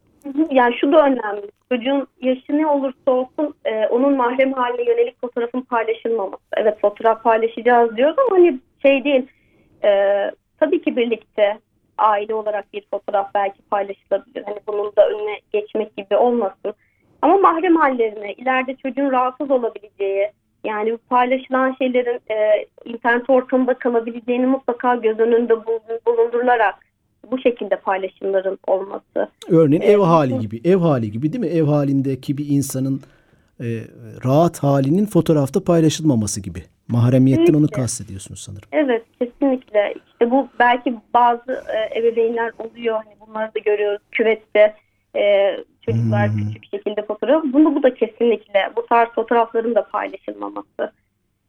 Yani 0.52 0.76
şu 0.78 0.92
da 0.92 1.06
önemli. 1.06 1.52
Çocuğun 1.72 2.08
yaşı 2.22 2.58
ne 2.58 2.68
olursa 2.68 3.12
olsun 3.12 3.56
e, 3.66 3.88
onun 3.88 4.18
mahrem 4.18 4.54
haline 4.54 4.84
yönelik 4.84 5.22
fotoğrafın 5.22 5.62
paylaşılmaması. 5.62 6.44
Evet 6.58 6.80
fotoğraf 6.82 7.24
paylaşacağız 7.24 7.98
diyoruz 7.98 8.16
ama 8.20 8.38
hani 8.38 8.60
şey 8.82 9.04
değil. 9.04 9.28
E, 9.84 10.32
tabii 10.60 10.82
ki 10.82 10.96
birlikte 10.96 11.60
aile 11.98 12.34
olarak 12.34 12.74
bir 12.74 12.84
fotoğraf 12.92 13.34
belki 13.36 13.62
paylaşılabilir. 13.62 14.44
Hani 14.44 14.60
bunun 14.68 14.92
da 14.96 15.10
önüne 15.10 15.40
geçmek 15.54 15.98
gibi 15.98 16.18
olmasın. 16.18 16.74
Ama 17.22 17.38
mahrem 17.38 17.76
hallerine, 17.76 18.34
ileride 18.34 18.76
çocuğun 18.76 19.12
rahatsız 19.12 19.52
olabileceği, 19.52 20.32
yani 20.64 20.94
bu 20.94 20.98
paylaşılan 20.98 21.76
şeylerin 21.80 22.22
e, 22.32 22.66
internet 22.86 23.30
ortamında 23.30 23.74
kalabileceğini 23.74 24.46
mutlaka 24.46 24.96
göz 24.96 25.20
önünde 25.20 25.56
bulundurularak 26.06 26.76
bu 27.32 27.40
şekilde 27.40 27.76
paylaşımların 27.76 28.60
olması. 28.68 29.30
Örneğin 29.50 29.82
ev 29.82 30.00
hali 30.00 30.40
gibi, 30.40 30.62
ev 30.66 30.78
hali 30.78 31.12
gibi 31.12 31.34
değil 31.34 31.44
mi? 31.44 31.48
Ev 31.48 31.64
halindeki 31.64 32.38
bir 32.38 32.46
insanın 32.50 33.02
e, 33.60 33.66
rahat 34.26 34.64
halinin 34.64 35.06
fotoğrafta 35.06 35.64
paylaşılmaması 35.64 36.42
gibi. 36.42 36.64
Mahremiyetten 36.88 37.46
kesinlikle. 37.46 37.76
onu 37.76 37.84
kastediyorsunuz 37.84 38.40
sanırım. 38.40 38.70
Evet, 38.72 39.04
kesinlikle. 39.20 39.94
İşte 40.12 40.32
bu 40.32 40.48
belki 40.60 40.96
bazı 41.14 41.64
e, 41.74 42.00
ebeveynler 42.00 42.52
oluyor. 42.60 42.96
Hani 42.96 43.16
bunları 43.28 43.56
da 43.56 43.60
görüyoruz 43.60 44.02
küvette. 44.12 44.76
E, 45.16 45.54
çocuklar 45.82 46.30
hmm. 46.30 46.38
küçük 46.38 46.66
şekilde 46.72 47.06
fotoğraf. 47.06 47.44
Bunu 47.44 47.76
bu 47.76 47.84
da 47.84 47.94
kesinlikle 47.94 48.72
bu 48.76 48.86
tarz 48.86 49.10
fotoğrafların 49.10 49.76
da 49.76 49.88
paylaşılmaması 49.88 50.92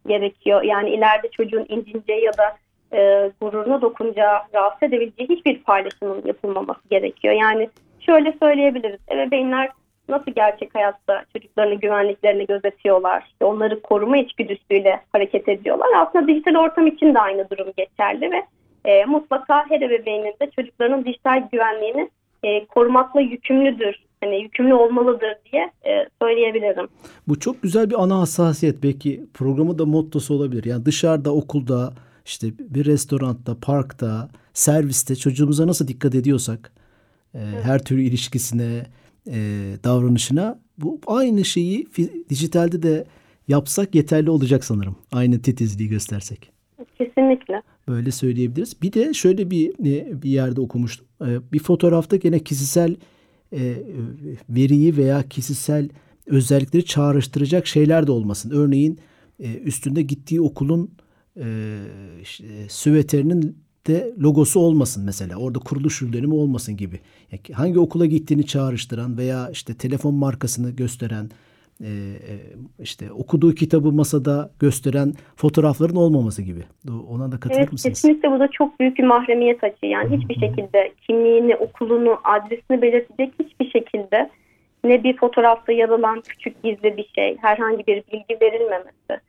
gerekiyor. 0.06 0.62
Yani 0.62 0.90
ileride 0.90 1.30
çocuğun 1.30 1.66
incineceği 1.68 2.24
ya 2.24 2.32
da 2.38 2.56
e, 2.92 3.31
gururuna 3.40 3.83
dokunacağı, 3.83 4.38
rahatsız 4.55 4.83
edebileceği 4.83 5.29
hiçbir 5.29 5.62
paylaşımın 5.62 6.22
yapılmaması 6.24 6.88
gerekiyor. 6.90 7.35
Yani 7.35 7.70
şöyle 8.01 8.35
söyleyebiliriz. 8.42 9.01
Ebeveynler 9.11 9.70
nasıl 10.09 10.33
gerçek 10.33 10.74
hayatta 10.74 11.24
çocuklarını 11.33 11.74
güvenliklerini 11.74 12.46
gözetiyorlar, 12.46 13.24
onları 13.42 13.83
koruma 13.83 14.18
içgüdüsüyle 14.18 15.01
hareket 15.12 15.48
ediyorlar. 15.48 15.88
Aslında 15.96 16.29
dijital 16.29 16.55
ortam 16.55 16.87
için 16.87 17.14
de 17.14 17.18
aynı 17.18 17.51
durum 17.51 17.72
geçerli 17.77 18.31
ve 18.31 18.42
e, 18.85 19.05
mutlaka 19.05 19.70
her 19.70 19.81
ebeveynin 19.81 20.35
de 20.42 20.51
çocuklarının 20.57 21.05
dijital 21.05 21.48
güvenliğini 21.53 22.11
e, 22.42 22.66
korumakla 22.66 23.20
yükümlüdür. 23.20 23.96
Hani 24.20 24.42
yükümlü 24.42 24.74
olmalıdır 24.74 25.35
diye 25.53 25.70
e, 25.87 26.07
söyleyebilirim. 26.22 26.88
Bu 27.29 27.40
çok 27.40 27.62
güzel 27.62 27.90
bir 27.90 28.03
ana 28.03 28.20
hassasiyet. 28.20 28.83
Belki 28.83 29.20
programı 29.35 29.79
da 29.79 29.87
mottosu 29.87 30.35
olabilir. 30.35 30.64
Yani 30.64 30.85
dışarıda, 30.85 31.35
okulda, 31.35 31.92
işte 32.28 32.58
bir 32.58 32.84
restoranda, 32.84 33.56
parkta, 33.60 34.30
serviste 34.52 35.16
çocuğumuza 35.16 35.66
nasıl 35.66 35.88
dikkat 35.88 36.14
ediyorsak 36.14 36.72
e, 37.34 37.38
her 37.38 37.84
türlü 37.84 38.02
ilişkisine, 38.02 38.86
e, 39.26 39.40
davranışına 39.84 40.60
bu 40.78 41.00
aynı 41.06 41.44
şeyi 41.44 41.88
dijitalde 42.30 42.82
de 42.82 43.04
yapsak 43.48 43.94
yeterli 43.94 44.30
olacak 44.30 44.64
sanırım. 44.64 44.96
Aynı 45.12 45.42
titizliği 45.42 45.88
göstersek. 45.88 46.52
Kesinlikle. 46.98 47.62
Böyle 47.88 48.10
söyleyebiliriz. 48.10 48.82
Bir 48.82 48.92
de 48.92 49.14
şöyle 49.14 49.50
bir 49.50 49.70
e, 49.70 50.22
bir 50.22 50.30
yerde 50.30 50.60
okumuştum. 50.60 51.06
E, 51.26 51.52
bir 51.52 51.58
fotoğrafta 51.58 52.16
gene 52.16 52.38
kişisel 52.38 52.96
e, 53.52 53.74
veriyi 54.48 54.96
veya 54.96 55.28
kişisel 55.28 55.88
özellikleri 56.26 56.84
çağrıştıracak 56.84 57.66
şeyler 57.66 58.06
de 58.06 58.12
olmasın. 58.12 58.50
Örneğin 58.50 58.98
üstünde 59.64 60.02
gittiği 60.02 60.40
okulun 60.40 60.90
işte, 62.22 62.44
süveterinin 62.68 63.57
de 63.87 64.12
logosu 64.22 64.61
olmasın 64.61 65.05
mesela. 65.07 65.37
Orada 65.37 65.59
kuruluş 65.59 66.03
yıl 66.03 66.12
dönümü 66.12 66.35
olmasın 66.35 66.77
gibi. 66.77 67.01
Yani 67.33 67.40
hangi 67.55 67.79
okula 67.79 68.07
gittiğini 68.07 68.46
çağrıştıran 68.46 69.18
veya 69.18 69.48
işte 69.53 69.74
telefon 69.74 70.14
markasını 70.14 70.70
gösteren 70.70 71.31
e, 71.81 71.90
işte 72.79 73.12
okuduğu 73.12 73.55
kitabı 73.55 73.92
masada 73.92 74.51
gösteren 74.61 75.12
fotoğrafların 75.37 75.96
olmaması 75.96 76.42
gibi. 76.42 76.61
Ona 77.09 77.33
da 77.33 77.40
katılır 77.40 77.61
evet, 77.61 77.72
mısınız? 77.72 78.03
Kesinlikle 78.03 78.31
bu 78.31 78.40
da 78.40 78.48
çok 78.48 78.81
büyük 78.81 78.98
bir 78.98 79.05
mahremiyet 79.05 79.64
açığı. 79.64 79.87
Yani 79.87 80.16
hiçbir 80.16 80.35
şekilde 80.35 80.92
kimliğini, 81.07 81.57
okulunu, 81.57 82.18
adresini 82.24 82.83
belirtecek 82.83 83.35
hiçbir 83.40 83.70
şekilde 83.70 84.31
ne 84.85 85.05
bir 85.05 85.16
fotoğrafta 85.16 85.72
yer 85.72 85.88
alan 85.88 86.20
küçük 86.20 86.62
gizli 86.62 86.96
bir 86.96 87.11
şey, 87.14 87.37
herhangi 87.40 87.87
bir 87.87 88.03
bilgi 88.12 88.40
verilmemesi. 88.40 89.20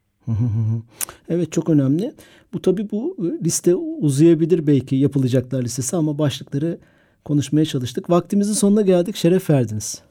Evet 1.30 1.52
çok 1.52 1.70
önemli. 1.70 2.14
Bu 2.54 2.62
tabii 2.62 2.92
bu 2.92 3.18
e, 3.20 3.44
liste 3.46 3.76
uzayabilir 3.76 4.68
belki 4.68 4.96
yapılacaklar 4.96 5.64
listesi 5.64 5.96
ama 5.96 6.18
başlıkları 6.18 6.78
konuşmaya 7.26 7.66
çalıştık. 7.66 8.10
Vaktimizin 8.10 8.54
sonuna 8.54 8.82
geldik. 8.82 9.16
Şeref 9.16 9.50
verdiniz. 9.50 10.04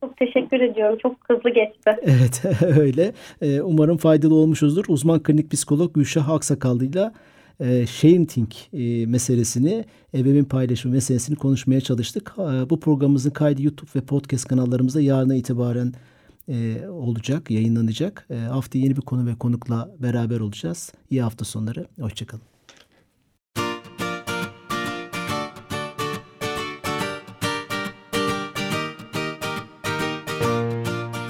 Çok 0.00 0.16
teşekkür 0.16 0.60
ediyorum. 0.60 0.98
Çok 1.02 1.16
hızlı 1.28 1.50
geçti. 1.50 1.90
Evet 2.02 2.42
öyle. 2.78 3.12
E, 3.42 3.60
umarım 3.60 3.96
faydalı 3.96 4.34
olmuşuzdur. 4.34 4.84
Uzman 4.88 5.22
klinik 5.22 5.50
psikolog 5.50 5.94
Gülşah 5.94 6.28
Aksakallı'yla 6.28 7.12
e, 7.60 7.86
sharing 7.86 8.50
e, 8.72 9.06
meselesini, 9.06 9.84
ebeveyn 10.14 10.44
paylaşımı 10.44 10.94
meselesini 10.94 11.36
konuşmaya 11.36 11.80
çalıştık. 11.80 12.34
Bu 12.70 12.80
programımızın 12.80 13.30
kaydı 13.30 13.62
YouTube 13.62 13.90
ve 13.96 14.00
podcast 14.00 14.48
kanallarımızda 14.48 15.00
yarına 15.00 15.34
itibaren 15.34 15.92
olacak, 16.90 17.50
yayınlanacak. 17.50 18.28
Hafta 18.50 18.78
yeni 18.78 18.96
bir 18.96 19.00
konu 19.00 19.26
ve 19.26 19.34
konukla 19.34 19.90
beraber 19.98 20.40
olacağız. 20.40 20.92
İyi 21.10 21.22
hafta 21.22 21.44
sonları. 21.44 21.86
Hoşçakalın. 22.00 22.42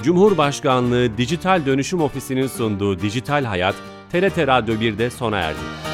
Cumhurbaşkanlığı 0.03 1.17
Dijital 1.17 1.65
Dönüşüm 1.65 2.01
Ofisi'nin 2.01 2.47
sunduğu 2.47 2.99
Dijital 2.99 3.43
Hayat, 3.43 3.75
TRT 4.11 4.37
Radyo 4.37 4.75
1'de 4.75 5.09
sona 5.09 5.37
erdi. 5.37 5.86